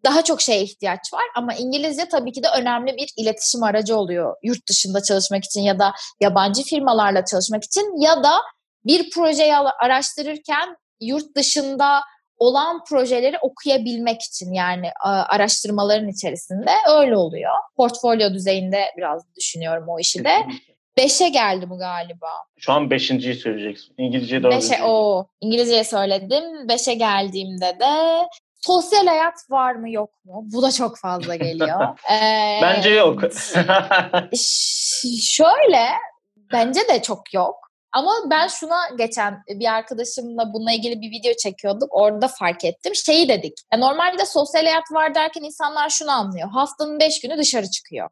daha 0.05 0.23
çok 0.23 0.41
şeye 0.41 0.63
ihtiyaç 0.63 1.13
var 1.13 1.23
ama 1.35 1.53
İngilizce 1.53 2.05
tabii 2.05 2.31
ki 2.31 2.43
de 2.43 2.47
önemli 2.57 2.97
bir 2.97 3.13
iletişim 3.17 3.63
aracı 3.63 3.97
oluyor 3.97 4.35
yurt 4.43 4.69
dışında 4.69 5.03
çalışmak 5.03 5.43
için 5.43 5.61
ya 5.61 5.79
da 5.79 5.93
yabancı 6.21 6.63
firmalarla 6.63 7.25
çalışmak 7.25 7.63
için 7.63 8.01
ya 8.01 8.23
da 8.23 8.33
bir 8.85 9.09
projeyi 9.09 9.55
araştırırken 9.55 10.77
yurt 11.01 11.35
dışında 11.35 12.01
olan 12.37 12.83
projeleri 12.83 13.37
okuyabilmek 13.41 14.21
için 14.21 14.53
yani 14.53 14.91
araştırmaların 15.03 16.09
içerisinde 16.09 16.71
öyle 16.95 17.17
oluyor. 17.17 17.51
Portfolyo 17.77 18.33
düzeyinde 18.33 18.85
biraz 18.97 19.35
düşünüyorum 19.35 19.85
o 19.87 19.99
işi 19.99 20.23
de. 20.23 20.35
Beşe 20.97 21.29
geldi 21.29 21.69
bu 21.69 21.77
galiba. 21.77 22.29
Şu 22.57 22.73
an 22.73 22.89
beşinciyi 22.89 23.35
söyleyeceksin. 23.35 23.93
İngilizce 23.97 24.43
dördüncü. 24.43 24.71
Beşe, 24.71 24.83
o 24.83 25.27
İngilizceye 25.41 25.83
söyledim. 25.83 26.67
Beşe 26.69 26.93
geldiğimde 26.93 27.77
de 27.79 28.27
sosyal 28.61 29.07
hayat 29.07 29.33
var 29.49 29.75
mı 29.75 29.91
yok 29.91 30.09
mu? 30.25 30.41
Bu 30.53 30.61
da 30.61 30.71
çok 30.71 30.97
fazla 30.97 31.35
geliyor. 31.35 31.99
ee, 32.11 32.59
bence 32.61 32.89
yok. 32.89 33.21
şöyle 35.21 35.87
bence 36.53 36.79
de 36.87 37.01
çok 37.01 37.33
yok. 37.33 37.55
Ama 37.91 38.11
ben 38.29 38.47
şuna 38.47 38.89
geçen 38.97 39.43
bir 39.47 39.73
arkadaşımla 39.73 40.53
bununla 40.53 40.71
ilgili 40.71 41.01
bir 41.01 41.11
video 41.11 41.33
çekiyorduk. 41.33 41.89
Orada 41.91 42.27
fark 42.27 42.65
ettim. 42.65 42.95
Şeyi 42.95 43.29
dedik. 43.29 43.53
Ya 43.73 43.79
normalde 43.79 44.25
sosyal 44.25 44.63
hayat 44.63 44.91
var 44.91 45.15
derken 45.15 45.41
insanlar 45.41 45.89
şunu 45.89 46.11
anlıyor. 46.11 46.49
Haftanın 46.49 46.99
beş 46.99 47.21
günü 47.21 47.37
dışarı 47.37 47.69
çıkıyor. 47.69 48.09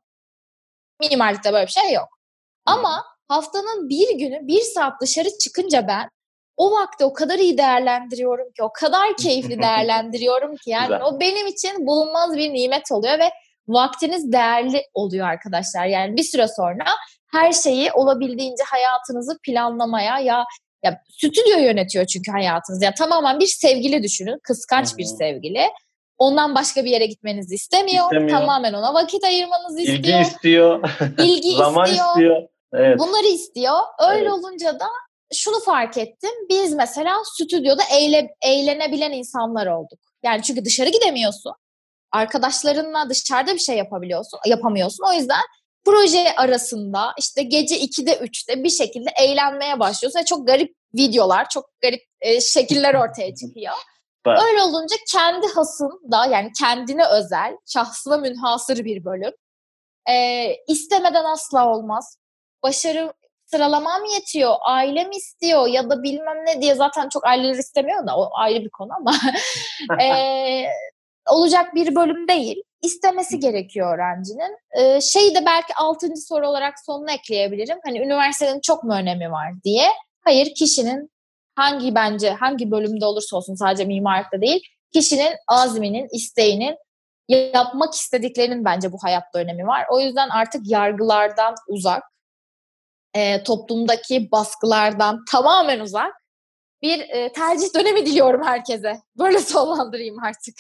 Minimallikte 1.00 1.54
böyle 1.54 1.68
bir 1.68 1.72
şey 1.72 1.94
yok. 1.94 2.21
Ama 2.66 3.04
haftanın 3.28 3.90
bir 3.90 4.18
günü 4.18 4.48
bir 4.48 4.62
saat 4.62 5.02
dışarı 5.02 5.30
çıkınca 5.40 5.88
ben 5.88 6.10
o 6.58 6.72
vakti 6.72 7.06
o 7.06 7.14
kadar 7.14 7.40
iyi 7.40 7.58
değerlendiriyorum 7.58 8.52
ki, 8.52 8.64
o 8.64 8.74
kadar 8.74 9.18
keyifli 9.18 9.62
değerlendiriyorum 9.62 10.56
ki 10.56 10.70
yani 10.70 10.88
Güzel. 10.88 11.02
o 11.02 11.20
benim 11.20 11.48
için 11.48 11.88
bulunmaz 11.88 12.38
bir 12.38 12.54
nimet 12.54 12.92
oluyor 12.92 13.20
ve 13.20 13.30
vaktiniz 13.68 14.32
değerli 14.32 14.82
oluyor 14.94 15.28
arkadaşlar. 15.28 15.86
Yani 15.86 16.18
bir 16.18 16.24
süre 16.24 16.48
sonra 16.48 16.86
her 17.32 17.52
şeyi 17.52 17.92
olabildiğince 17.92 18.64
hayatınızı 18.64 19.38
planlamaya 19.44 20.20
ya 20.20 20.46
ya 20.84 21.02
stüdyo 21.10 21.60
yönetiyor 21.60 22.06
çünkü 22.06 22.32
hayatınız. 22.32 22.84
Ya 22.84 22.94
tamamen 22.94 23.40
bir 23.40 23.48
sevgili 23.48 24.04
düşünün, 24.04 24.40
kıskanç 24.44 24.92
hmm. 24.92 24.98
bir 24.98 25.06
sevgili. 25.06 25.68
Ondan 26.18 26.56
başka 26.56 26.86
bir 26.86 26.92
yere 26.92 27.06
gitmenizi 27.06 27.56
istemiyor. 27.56 28.04
istemiyor. 28.04 28.40
Tamamen 28.40 28.74
ona 28.74 28.94
vakit 28.94 29.24
ayırmanızı 29.24 29.82
istiyor. 29.82 29.98
İlgi 29.98 30.22
istiyor. 30.22 30.90
İlgi 31.18 31.56
Zaman 31.56 31.86
istiyor. 31.86 32.08
istiyor. 32.08 32.48
Evet. 32.74 33.00
Bunları 33.00 33.28
istiyor. 33.28 33.80
Öyle 34.00 34.22
evet. 34.22 34.32
olunca 34.32 34.80
da 34.80 34.88
şunu 35.34 35.60
fark 35.60 35.98
ettim. 35.98 36.32
Biz 36.50 36.74
mesela 36.74 37.18
stüdyoda 37.26 37.84
eğle, 37.98 38.36
eğlenebilen 38.42 39.12
insanlar 39.12 39.68
olduk. 39.68 40.00
Yani 40.24 40.44
çünkü 40.44 40.66
dışarı 40.66 40.90
gidemiyorsun. 40.90 41.54
Arkadaşlarınla 42.12 43.10
dışarıda 43.10 43.54
bir 43.54 43.60
şey 43.60 43.78
yapabiliyorsun, 43.78 44.40
yapamıyorsun. 44.46 45.04
O 45.10 45.14
yüzden 45.14 45.42
proje 45.86 46.36
arasında 46.38 47.14
işte 47.20 47.44
gece 47.44 47.80
2'de 47.80 48.12
3'te 48.12 48.64
bir 48.64 48.70
şekilde 48.70 49.10
eğlenmeye 49.20 49.80
başlıyorsun. 49.80 50.20
Ve 50.20 50.26
çok 50.26 50.48
garip 50.48 50.76
videolar, 50.96 51.50
çok 51.50 51.66
garip 51.82 52.02
e, 52.22 52.42
şekiller 52.42 52.94
ortaya 52.94 53.36
çıkıyor. 53.42 53.74
Öyle 54.28 54.62
olunca 54.62 54.96
kendi 55.12 55.48
hasında 55.48 56.26
yani 56.26 56.52
kendine 56.60 57.06
özel, 57.08 57.58
şahsına 57.66 58.18
münhasır 58.18 58.86
bir 58.86 59.06
bölüm. 59.06 59.32
E, 60.10 60.48
istemeden 60.68 61.26
asla 61.26 61.68
olmaz. 61.68 62.18
Başarı 62.64 63.14
sıralamam 63.46 64.06
yetiyor, 64.06 64.56
ailem 64.68 65.12
istiyor 65.12 65.68
ya 65.68 65.90
da 65.90 66.04
bilmem 66.04 66.46
ne 66.46 66.62
diye 66.62 66.76
zaten 66.76 67.10
çok 67.10 67.26
aileler 67.26 67.58
istemiyor 67.58 68.08
da 68.08 68.18
o 68.18 68.30
ayrı 68.34 68.64
bir 68.64 68.70
konu 68.70 68.90
ama 68.94 69.14
e, 70.04 70.66
olacak 71.30 71.76
bir 71.76 71.96
bölüm 71.96 72.28
değil. 72.28 72.64
İstemesi 72.82 73.40
gerekiyor 73.40 73.96
öğrencinin. 73.96 74.58
E, 74.78 75.02
şey 75.02 75.36
de 75.36 75.46
belki 75.46 75.74
altıncı 75.76 76.22
soru 76.22 76.48
olarak 76.48 76.74
sonuna 76.86 77.12
ekleyebilirim. 77.12 77.78
Hani 77.86 78.00
üniversitenin 78.00 78.62
çok 78.62 78.84
mu 78.84 78.94
önemi 78.94 79.32
var 79.32 79.64
diye. 79.64 79.90
Hayır 80.22 80.54
kişinin 80.56 81.12
hangi 81.56 81.96
bence 81.96 82.30
hangi 82.30 82.72
bölümde 82.72 83.06
olursa 83.06 83.38
olsun 83.38 83.56
sadece 83.56 83.86
mimarlıkta 83.86 84.42
değil 84.42 84.62
kişinin 84.94 85.34
azminin, 85.48 86.08
isteğinin 86.12 86.78
yapmak 87.28 87.94
istediklerinin 87.94 88.66
bence 88.66 88.92
bu 88.92 88.98
hayatta 89.04 89.40
önemi 89.40 89.68
var. 89.68 89.86
O 89.92 90.00
yüzden 90.00 90.30
artık 90.30 90.62
yargılardan 90.70 91.56
uzak, 91.68 92.04
e, 93.14 93.44
toplumdaki 93.44 94.32
baskılardan 94.32 95.26
tamamen 95.32 95.80
uzak 95.80 96.14
bir 96.82 97.00
e, 97.00 97.32
tercih 97.32 97.76
dönemi 97.76 98.06
diliyorum 98.06 98.44
herkese. 98.44 98.94
Böyle 99.20 99.40
sonlandırayım 99.40 100.20
artık. 100.24 100.56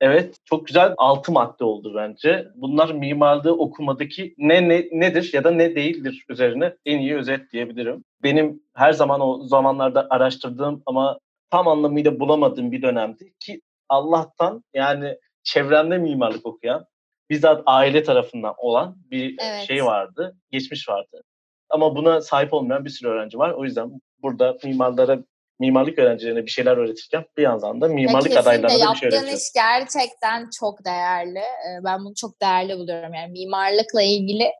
Evet, 0.00 0.36
çok 0.44 0.66
güzel 0.66 0.94
altı 0.98 1.32
madde 1.32 1.64
oldu 1.64 1.92
bence. 1.96 2.48
Bunlar 2.54 2.90
mimarlığı 2.90 3.52
okumadaki 3.52 4.34
ne, 4.38 4.68
ne 4.68 4.88
nedir 4.92 5.30
ya 5.32 5.44
da 5.44 5.50
ne 5.50 5.76
değildir 5.76 6.24
üzerine 6.28 6.76
en 6.86 6.98
iyi 6.98 7.16
özet 7.16 7.52
diyebilirim. 7.52 8.04
Benim 8.22 8.62
her 8.74 8.92
zaman 8.92 9.20
o 9.20 9.42
zamanlarda 9.42 10.06
araştırdığım 10.10 10.82
ama 10.86 11.18
tam 11.50 11.68
anlamıyla 11.68 12.20
bulamadığım 12.20 12.72
bir 12.72 12.82
dönemdi 12.82 13.34
ki 13.40 13.60
Allah'tan 13.88 14.64
yani 14.74 15.16
çevremde 15.42 15.98
mimarlık 15.98 16.46
okuyan 16.46 16.84
bizzat 17.30 17.62
aile 17.66 18.02
tarafından 18.02 18.54
olan 18.58 18.96
bir 19.10 19.36
evet. 19.40 19.68
şey 19.68 19.84
vardı, 19.84 20.36
geçmiş 20.50 20.88
vardı. 20.88 21.22
Ama 21.70 21.96
buna 21.96 22.20
sahip 22.20 22.54
olmayan 22.54 22.84
bir 22.84 22.90
sürü 22.90 23.08
öğrenci 23.08 23.38
var. 23.38 23.50
O 23.50 23.64
yüzden 23.64 23.90
burada 24.22 24.56
mimarlara 24.64 25.18
mimarlık 25.60 25.98
öğrencilerine 25.98 26.46
bir 26.46 26.50
şeyler 26.50 26.76
öğretirken 26.76 27.24
bir 27.36 27.42
yandan 27.42 27.80
da 27.80 27.88
mimarlık 27.88 28.30
ya 28.30 28.40
adaylarına 28.40 28.86
da 28.88 28.92
bir 28.92 28.98
şey 28.98 29.08
öğretiyoruz. 29.08 29.14
Yaptığın 29.14 29.36
iş 29.36 29.52
gerçekten 29.54 30.50
çok 30.60 30.84
değerli. 30.84 31.38
Ee, 31.38 31.84
ben 31.84 32.04
bunu 32.04 32.14
çok 32.14 32.42
değerli 32.42 32.78
buluyorum. 32.78 33.14
Yani 33.14 33.32
mimarlıkla 33.32 34.02
ilgili 34.02 34.52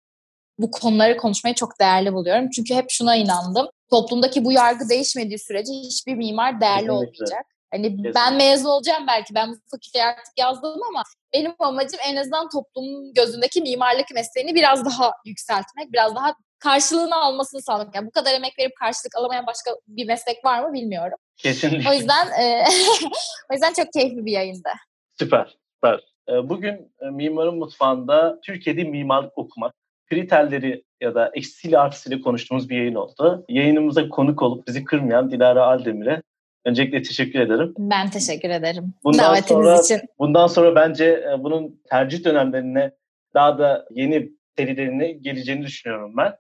bu 0.59 0.71
konuları 0.71 1.17
konuşmayı 1.17 1.55
çok 1.55 1.81
değerli 1.81 2.13
buluyorum. 2.13 2.51
Çünkü 2.51 2.75
hep 2.75 2.91
şuna 2.91 3.17
inandım. 3.17 3.69
Toplumdaki 3.91 4.45
bu 4.45 4.53
yargı 4.53 4.89
değişmediği 4.89 5.39
sürece 5.39 5.73
hiçbir 5.73 6.15
mimar 6.15 6.61
değerli 6.61 6.75
Kesinlikle. 6.75 6.93
olmayacak. 6.93 7.47
Hani 7.71 7.83
Kesinlikle. 7.83 8.15
ben 8.15 8.37
mezun 8.37 8.69
olacağım 8.69 9.05
belki. 9.09 9.35
Ben 9.35 9.51
bu 9.53 9.57
fakülteye 9.71 10.05
artık 10.05 10.39
yazdım 10.39 10.81
ama 10.89 11.03
benim 11.35 11.55
amacım 11.59 12.01
en 12.09 12.17
azından 12.17 12.49
toplumun 12.49 13.15
gözündeki 13.15 13.61
mimarlık 13.63 14.07
mesleğini 14.15 14.55
biraz 14.55 14.85
daha 14.85 15.13
yükseltmek, 15.25 15.93
biraz 15.93 16.15
daha 16.15 16.35
karşılığını 16.59 17.17
almasını 17.17 17.63
sağlamak. 17.63 17.95
Yani 17.95 18.07
bu 18.07 18.11
kadar 18.11 18.35
emek 18.35 18.59
verip 18.59 18.77
karşılık 18.77 19.17
alamayan 19.17 19.47
başka 19.47 19.71
bir 19.89 20.07
meslek 20.07 20.45
var 20.45 20.65
mı 20.65 20.73
bilmiyorum. 20.73 21.19
Kesinlikle. 21.37 21.91
O 21.91 21.93
yüzden 21.93 22.27
e, 22.41 22.65
o 23.51 23.55
yüzden 23.55 23.73
çok 23.73 23.93
keyifli 23.93 24.27
bir 24.27 24.33
yayında. 24.33 24.71
Süper, 25.19 25.57
süper. 25.75 26.01
E, 26.29 26.49
bugün 26.49 26.93
e, 27.01 27.11
Mimarın 27.11 27.59
Mutfağı'nda 27.59 28.41
Türkiye'de 28.41 28.85
mimarlık 28.85 29.39
okumak 29.39 29.75
kriterleri 30.11 30.85
ya 31.01 31.15
da 31.15 31.31
eksiyle 31.35 31.79
artısıyla 31.79 32.21
konuştuğumuz 32.21 32.69
bir 32.69 32.77
yayın 32.77 32.95
oldu. 32.95 33.45
Yayınımıza 33.49 34.09
konuk 34.09 34.43
olup 34.43 34.67
bizi 34.67 34.85
kırmayan 34.85 35.31
Dilara 35.31 35.67
Aldemir'e 35.67 36.23
öncelikle 36.65 37.03
teşekkür 37.03 37.41
ederim. 37.41 37.75
Ben 37.79 38.11
teşekkür 38.11 38.51
ederim 38.51 38.95
bundan 39.05 39.19
davetiniz 39.19 39.49
sonra, 39.49 39.81
için. 39.81 40.01
Bundan 40.19 40.47
sonra 40.47 40.75
bence 40.75 41.37
bunun 41.39 41.83
tercih 41.91 42.25
dönemlerine 42.25 42.91
daha 43.35 43.59
da 43.59 43.87
yeni 43.91 44.33
serilerine 44.57 45.13
geleceğini 45.13 45.67
düşünüyorum 45.67 46.15
ben 46.17 46.35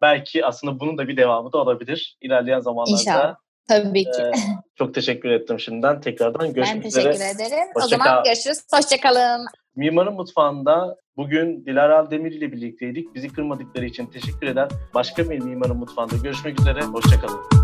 belki 0.00 0.46
aslında 0.46 0.80
bunun 0.80 0.98
da 0.98 1.08
bir 1.08 1.16
devamı 1.16 1.52
da 1.52 1.58
olabilir 1.58 2.16
ilerleyen 2.20 2.60
zamanlarda. 2.60 3.00
İnşallah. 3.00 3.34
Tabii 3.68 4.04
ki. 4.04 4.22
Ee, 4.22 4.32
çok 4.78 4.94
teşekkür 4.94 5.30
ettim 5.30 5.60
şimdiden. 5.60 6.00
Tekrardan 6.00 6.52
görüşmek 6.52 6.86
üzere. 6.86 7.04
Ben 7.04 7.10
teşekkür 7.12 7.34
üzere. 7.34 7.46
ederim. 7.46 7.68
Hoşça 7.74 7.86
o 7.86 7.88
zaman 7.88 8.06
kal. 8.06 8.24
görüşürüz. 8.24 8.58
Hoşçakalın. 8.74 9.46
Mimarın 9.76 10.14
Mutfağı'nda 10.14 10.96
bugün 11.16 11.66
Dilara 11.66 12.10
Demir 12.10 12.32
ile 12.32 12.52
birlikteydik. 12.52 13.14
Bizi 13.14 13.28
kırmadıkları 13.28 13.84
için 13.84 14.06
teşekkür 14.06 14.46
eder. 14.46 14.68
Başka 14.94 15.30
bir 15.30 15.38
Mimarın 15.38 15.76
Mutfağı'nda 15.76 16.16
görüşmek 16.16 16.60
üzere. 16.60 16.82
Hoşçakalın. 16.82 17.63